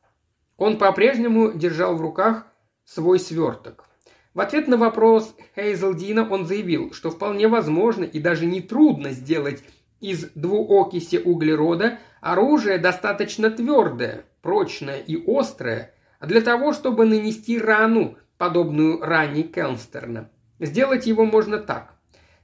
Он 0.57 0.79
по-прежнему 0.79 1.53
держал 1.53 1.97
в 1.97 2.01
руках 2.01 2.47
свой 2.85 3.19
сверток. 3.19 3.89
В 4.35 4.41
ответ 4.41 4.67
на 4.67 4.77
вопрос 4.77 5.35
Хейзелдина 5.57 6.29
он 6.29 6.47
заявил, 6.47 6.93
что 6.93 7.11
вполне 7.11 7.49
возможно 7.49 8.05
и 8.05 8.19
даже 8.19 8.47
не 8.47 8.61
трудно 8.63 9.11
сделать 9.11 9.63
из 10.01 10.31
двуокиси 10.35 11.17
углерода 11.17 11.99
оружие 12.21 12.79
достаточно 12.79 13.51
твердое, 13.51 14.25
прочное 14.41 14.99
и 14.99 15.23
острое, 15.27 15.95
для 16.21 16.41
того, 16.41 16.73
чтобы 16.73 17.05
нанести 17.05 17.59
рану, 17.59 18.17
подобную 18.39 19.01
ране 19.01 19.43
Келнстерна. 19.43 20.31
Сделать 20.59 21.07
его 21.07 21.25
можно 21.25 21.59
так. 21.59 21.95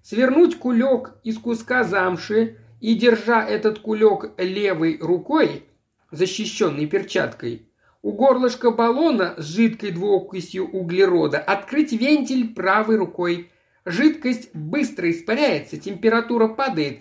Свернуть 0.02 0.58
кулек 0.58 1.14
из 1.24 1.38
куска 1.38 1.84
замши 1.84 2.58
и, 2.80 2.94
держа 2.94 3.44
этот 3.44 3.80
кулек 3.80 4.32
левой 4.38 4.98
рукой, 5.00 5.64
защищенной 6.10 6.86
перчаткой, 6.86 7.67
у 8.02 8.12
горлышка 8.12 8.70
баллона 8.70 9.34
с 9.38 9.44
жидкой 9.44 9.90
двуокисью 9.90 10.68
углерода 10.68 11.38
открыть 11.38 11.92
вентиль 11.92 12.54
правой 12.54 12.96
рукой. 12.96 13.50
Жидкость 13.84 14.50
быстро 14.54 15.10
испаряется, 15.10 15.78
температура 15.78 16.48
падает, 16.48 17.00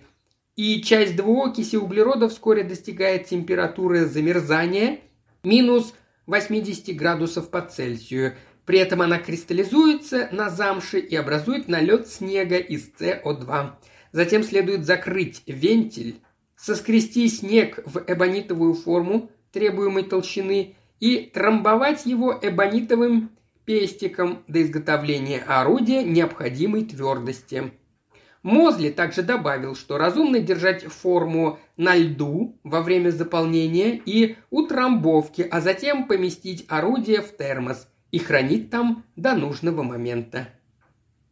и 0.56 0.82
часть 0.82 1.16
двуокиси 1.16 1.76
углерода 1.76 2.30
вскоре 2.30 2.64
достигает 2.64 3.28
температуры 3.28 4.06
замерзания 4.06 5.02
минус 5.44 5.94
80 6.26 6.96
градусов 6.96 7.50
по 7.50 7.62
Цельсию. 7.62 8.36
При 8.66 8.80
этом 8.80 9.02
она 9.02 9.20
кристаллизуется 9.20 10.30
на 10.32 10.50
замше 10.50 11.00
и 11.00 11.16
образует 11.16 11.68
налет 11.68 12.08
снега 12.08 12.58
из 12.58 12.90
СО2. 13.00 13.72
Затем 14.12 14.44
следует 14.44 14.86
закрыть 14.86 15.44
вентиль, 15.46 16.22
соскрести 16.56 17.28
снег 17.30 17.80
в 17.86 18.04
эбонитовую 18.08 18.74
форму 18.74 19.30
требуемой 19.52 20.04
толщины 20.04 20.76
и 21.00 21.30
трамбовать 21.34 22.06
его 22.06 22.38
эбонитовым 22.42 23.32
пестиком 23.66 24.44
до 24.48 24.62
изготовления 24.64 25.40
орудия 25.40 26.04
необходимой 26.04 26.86
твердости. 26.86 27.72
Мозли 28.42 28.90
также 28.90 29.24
добавил, 29.24 29.76
что 29.76 29.98
разумно 29.98 30.40
держать 30.40 30.86
форму 30.86 31.60
на 31.76 31.96
льду 31.96 32.58
во 32.64 32.82
время 32.82 33.10
заполнения 33.10 34.02
и 34.06 34.38
утрамбовки, 34.50 35.42
а 35.42 35.60
затем 35.60 36.08
поместить 36.08 36.66
орудие 36.70 37.22
в 37.22 37.36
термос 37.36 37.90
и 38.12 38.20
хранить 38.20 38.70
там 38.70 39.04
до 39.18 39.34
нужного 39.34 39.84
момента. 39.84 40.48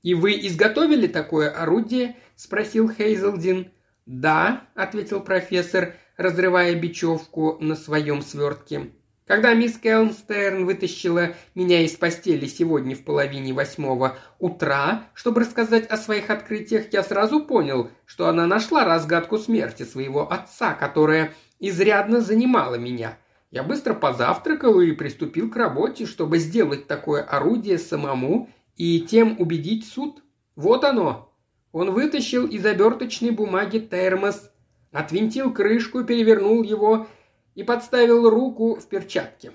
«И 0.04 0.14
вы 0.14 0.34
изготовили 0.34 1.08
такое 1.08 1.50
орудие?»– 1.50 2.18
спросил 2.36 2.92
Хейзелдин. 2.92 3.72
«Да»,– 4.06 4.68
ответил 4.76 5.22
профессор, 5.22 5.96
разрывая 6.18 6.76
бечевку 6.76 7.58
на 7.60 7.76
своем 7.76 8.22
свертке. 8.22 8.92
Когда 9.26 9.56
мисс 9.56 9.80
Келнстерн 9.80 10.66
вытащила 10.66 11.34
меня 11.56 11.82
из 11.82 11.94
постели 11.94 12.46
сегодня 12.46 12.96
в 12.96 13.04
половине 13.04 13.54
восьмого 13.54 14.18
утра, 14.38 15.06
чтобы 15.16 15.42
рассказать 15.42 15.88
о 15.88 15.98
своих 15.98 16.30
открытиях, 16.30 16.94
я 16.94 17.02
сразу 17.02 17.44
понял, 17.44 17.90
что 18.06 18.28
она 18.28 18.46
нашла 18.46 18.86
разгадку 18.86 19.40
смерти 19.40 19.82
своего 19.82 20.32
отца, 20.32 20.76
которая 20.76 21.34
изрядно 21.60 22.22
занимала 22.22 22.76
меня. 22.76 23.18
Я 23.50 23.64
быстро 23.64 23.96
позавтракал 23.96 24.80
и 24.80 24.92
приступил 24.92 25.50
к 25.50 25.56
работе, 25.56 26.06
чтобы 26.06 26.38
сделать 26.38 26.86
такое 26.86 27.24
орудие 27.24 27.80
самому 27.80 28.52
и 28.76 29.00
тем 29.00 29.38
убедить 29.40 29.88
суд. 29.88 30.22
Вот 30.56 30.84
оно. 30.84 31.34
Он 31.72 31.92
вытащил 31.92 32.46
из 32.46 32.64
оберточной 32.64 33.32
бумаги 33.32 33.80
термос, 33.80 34.52
отвинтил 34.92 35.52
крышку, 35.52 36.04
перевернул 36.04 36.62
его 36.62 37.08
и 37.56 37.64
подставил 37.64 38.30
руку 38.30 38.76
в 38.76 38.86
перчатке. 38.88 39.52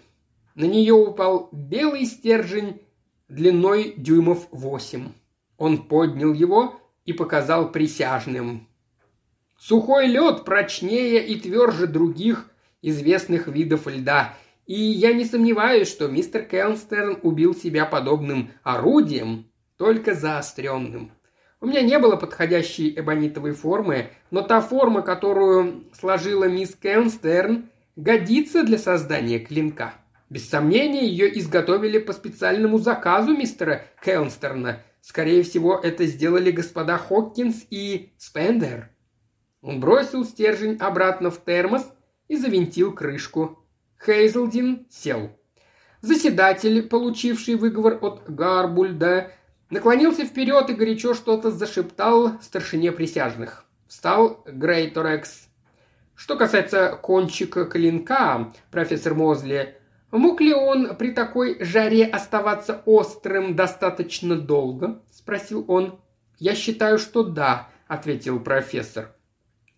На 0.54 0.64
нее 0.64 0.94
упал 0.94 1.48
белый 1.52 2.04
стержень 2.06 2.82
длиной 3.28 3.94
дюймов 3.96 4.48
восемь. 4.50 5.12
Он 5.56 5.86
поднял 5.86 6.32
его 6.32 6.80
и 7.04 7.12
показал 7.12 7.70
присяжным. 7.70 8.66
Сухой 9.58 10.06
лед 10.06 10.44
прочнее 10.44 11.24
и 11.26 11.38
тверже 11.38 11.86
других 11.86 12.50
известных 12.82 13.46
видов 13.46 13.86
льда, 13.86 14.34
и 14.66 14.74
я 14.74 15.12
не 15.12 15.24
сомневаюсь, 15.24 15.88
что 15.88 16.08
мистер 16.08 16.44
Келнстерн 16.44 17.18
убил 17.22 17.54
себя 17.54 17.84
подобным 17.84 18.50
орудием, 18.62 19.50
только 19.76 20.14
заостренным. 20.14 21.12
У 21.60 21.66
меня 21.66 21.82
не 21.82 21.98
было 21.98 22.16
подходящей 22.16 22.98
эбонитовой 22.98 23.52
формы, 23.52 24.08
но 24.30 24.40
та 24.40 24.62
форма, 24.62 25.02
которую 25.02 25.84
сложила 25.92 26.44
мисс 26.44 26.74
Келнстерн, 26.74 27.68
годится 28.00 28.62
для 28.62 28.78
создания 28.78 29.38
клинка. 29.38 29.94
Без 30.30 30.48
сомнения, 30.48 31.06
ее 31.06 31.38
изготовили 31.38 31.98
по 31.98 32.12
специальному 32.12 32.78
заказу 32.78 33.36
мистера 33.36 33.84
Келнстерна. 34.02 34.82
Скорее 35.02 35.42
всего, 35.42 35.78
это 35.78 36.06
сделали 36.06 36.50
господа 36.50 36.98
Хоккинс 36.98 37.66
и 37.70 38.12
Спендер. 38.16 38.90
Он 39.60 39.80
бросил 39.80 40.24
стержень 40.24 40.76
обратно 40.76 41.30
в 41.30 41.44
термос 41.44 41.84
и 42.28 42.36
завинтил 42.36 42.92
крышку. 42.92 43.58
Хейзелдин 44.04 44.86
сел. 44.88 45.36
Заседатель, 46.00 46.82
получивший 46.84 47.56
выговор 47.56 47.98
от 48.00 48.30
Гарбульда, 48.30 49.32
наклонился 49.68 50.24
вперед 50.24 50.70
и 50.70 50.74
горячо 50.74 51.12
что-то 51.12 51.50
зашептал 51.50 52.40
старшине 52.40 52.92
присяжных. 52.92 53.66
Встал 53.86 54.42
Грейторекс 54.46 55.49
что 56.20 56.36
касается 56.36 56.98
кончика 57.00 57.64
клинка, 57.64 58.52
профессор 58.70 59.14
Мозли, 59.14 59.76
мог 60.10 60.42
ли 60.42 60.52
он 60.52 60.94
при 60.96 61.12
такой 61.12 61.56
жаре 61.64 62.04
оставаться 62.04 62.82
острым 62.84 63.56
достаточно 63.56 64.36
долго? 64.36 65.00
спросил 65.10 65.64
он. 65.66 65.98
Я 66.38 66.54
считаю, 66.54 66.98
что 66.98 67.22
да, 67.22 67.70
ответил 67.88 68.38
профессор. 68.38 69.14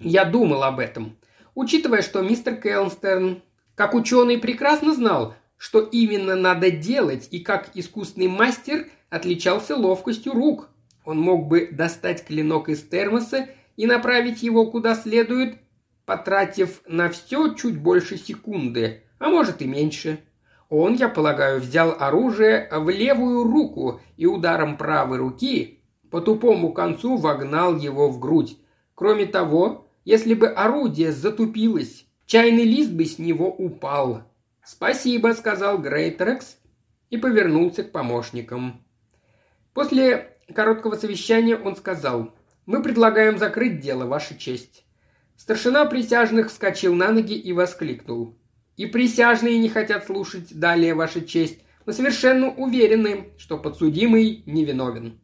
Я 0.01 0.25
думал 0.25 0.65
об 0.65 0.81
этом. 0.81 1.17
Учитывая, 1.55 2.03
что 2.03 2.23
мистер 2.23 2.57
Келнстерн, 2.57 3.41
как 3.77 3.95
ученый, 3.95 4.39
прекрасно 4.39 4.95
знал, 4.95 5.37
что 5.57 5.79
именно 5.81 6.35
надо 6.35 6.73
делать 6.73 7.29
и 7.31 7.39
как 7.39 7.71
искусный 7.75 8.27
мастер 8.27 8.89
отличался 9.11 9.77
ловкостью 9.77 10.33
рук. 10.33 10.71
Он 11.05 11.21
мог 11.21 11.47
бы 11.47 11.69
достать 11.71 12.27
клинок 12.27 12.69
из 12.69 12.83
термоса 12.83 13.49
и 13.77 13.87
направить 13.87 14.43
его 14.43 14.69
куда 14.69 14.97
следует, 14.97 15.63
потратив 16.05 16.83
на 16.87 17.09
все 17.09 17.55
чуть 17.55 17.79
больше 17.79 18.17
секунды, 18.17 19.03
а 19.19 19.29
может 19.29 19.63
и 19.63 19.67
меньше. 19.67 20.21
Он, 20.69 20.95
я 20.95 21.09
полагаю, 21.09 21.61
взял 21.61 21.95
оружие 21.99 22.69
в 22.71 22.89
левую 22.89 23.45
руку 23.45 24.01
и 24.17 24.27
ударом 24.27 24.77
правой 24.77 25.19
руки 25.19 25.83
по 26.11 26.21
тупому 26.21 26.73
концу 26.73 27.17
вогнал 27.17 27.77
его 27.77 28.09
в 28.09 28.19
грудь. 28.19 28.59
Кроме 28.95 29.27
того, 29.27 29.87
если 30.05 30.35
бы 30.35 30.49
орудие 30.49 31.13
затупилось, 31.13 32.07
чайный 32.27 32.65
лист 32.65 32.91
бы 32.91 33.05
с 33.05 33.19
него 33.19 33.49
упал. 33.49 34.23
«Спасибо»,— 34.65 35.33
сказал 35.35 35.79
Грейтерекс 35.79 36.59
и 37.11 37.17
повернулся 37.17 37.83
к 37.83 37.93
помощникам. 37.93 38.85
После 39.75 40.37
короткого 40.55 40.97
совещания 40.97 41.57
он 41.57 41.77
сказал, 41.77 42.35
«Мы 42.67 42.83
предлагаем 42.83 43.39
закрыть 43.39 43.81
дело, 43.81 44.05
Ваша 44.05 44.37
честь». 44.37 44.85
Старшина 45.43 45.87
присяжных 45.87 46.51
вскочил 46.51 46.95
на 46.95 47.11
ноги 47.11 47.35
и 47.37 47.53
воскликнул. 47.53 48.39
«И 48.77 48.87
присяжные 48.87 49.59
не 49.59 49.69
хотят 49.69 50.07
слушать 50.07 50.57
далее, 50.57 50.95
Ваша 50.95 51.21
честь. 51.21 51.59
Мы 51.85 51.93
совершенно 51.93 52.51
уверены, 52.51 53.31
что 53.39 53.59
подсудимый 53.59 54.45
невиновен». 54.47 55.19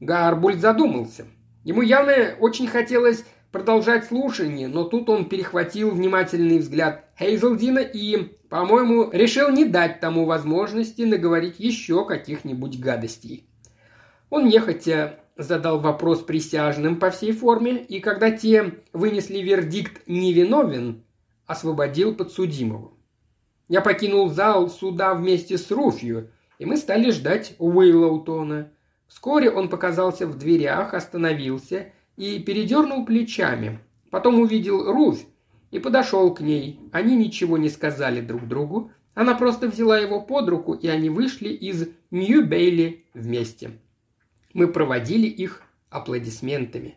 Гарбульт 0.00 0.60
задумался. 0.60 1.26
Ему 1.62 1.82
явно 1.82 2.36
очень 2.40 2.68
хотелось 2.68 3.22
продолжать 3.52 4.06
слушание, 4.06 4.66
но 4.66 4.84
тут 4.84 5.10
он 5.10 5.28
перехватил 5.28 5.90
внимательный 5.90 6.58
взгляд 6.58 7.04
Хейзелдина 7.18 7.80
и, 7.80 8.38
по-моему, 8.48 9.10
решил 9.12 9.50
не 9.50 9.66
дать 9.66 10.00
тому 10.00 10.24
возможности 10.24 11.02
наговорить 11.02 11.56
еще 11.58 12.06
каких-нибудь 12.06 12.80
гадостей. 12.80 13.46
Он 14.30 14.48
нехотя 14.48 15.19
задал 15.40 15.80
вопрос 15.80 16.20
присяжным 16.20 16.98
по 16.98 17.10
всей 17.10 17.32
форме, 17.32 17.82
и 17.82 18.00
когда 18.00 18.30
те 18.30 18.74
вынесли 18.92 19.38
вердикт 19.38 20.02
«невиновен», 20.06 21.02
освободил 21.46 22.14
подсудимого. 22.14 22.92
Я 23.68 23.80
покинул 23.80 24.30
зал 24.30 24.68
суда 24.68 25.14
вместе 25.14 25.56
с 25.56 25.70
Руфью, 25.70 26.30
и 26.58 26.64
мы 26.64 26.76
стали 26.76 27.10
ждать 27.10 27.54
Уиллоутона. 27.58 28.70
Вскоре 29.06 29.50
он 29.50 29.68
показался 29.68 30.26
в 30.26 30.38
дверях, 30.38 30.94
остановился 30.94 31.92
и 32.16 32.38
передернул 32.38 33.04
плечами. 33.04 33.80
Потом 34.10 34.40
увидел 34.40 34.92
Руфь 34.92 35.24
и 35.70 35.78
подошел 35.78 36.34
к 36.34 36.40
ней. 36.40 36.80
Они 36.92 37.16
ничего 37.16 37.58
не 37.58 37.68
сказали 37.68 38.20
друг 38.20 38.46
другу. 38.46 38.92
Она 39.14 39.34
просто 39.34 39.68
взяла 39.68 39.98
его 39.98 40.20
под 40.20 40.48
руку, 40.48 40.74
и 40.74 40.86
они 40.86 41.10
вышли 41.10 41.48
из 41.48 41.88
Нью-Бейли 42.10 43.06
вместе. 43.14 43.72
Мы 44.52 44.68
проводили 44.68 45.26
их 45.26 45.62
аплодисментами. 45.90 46.96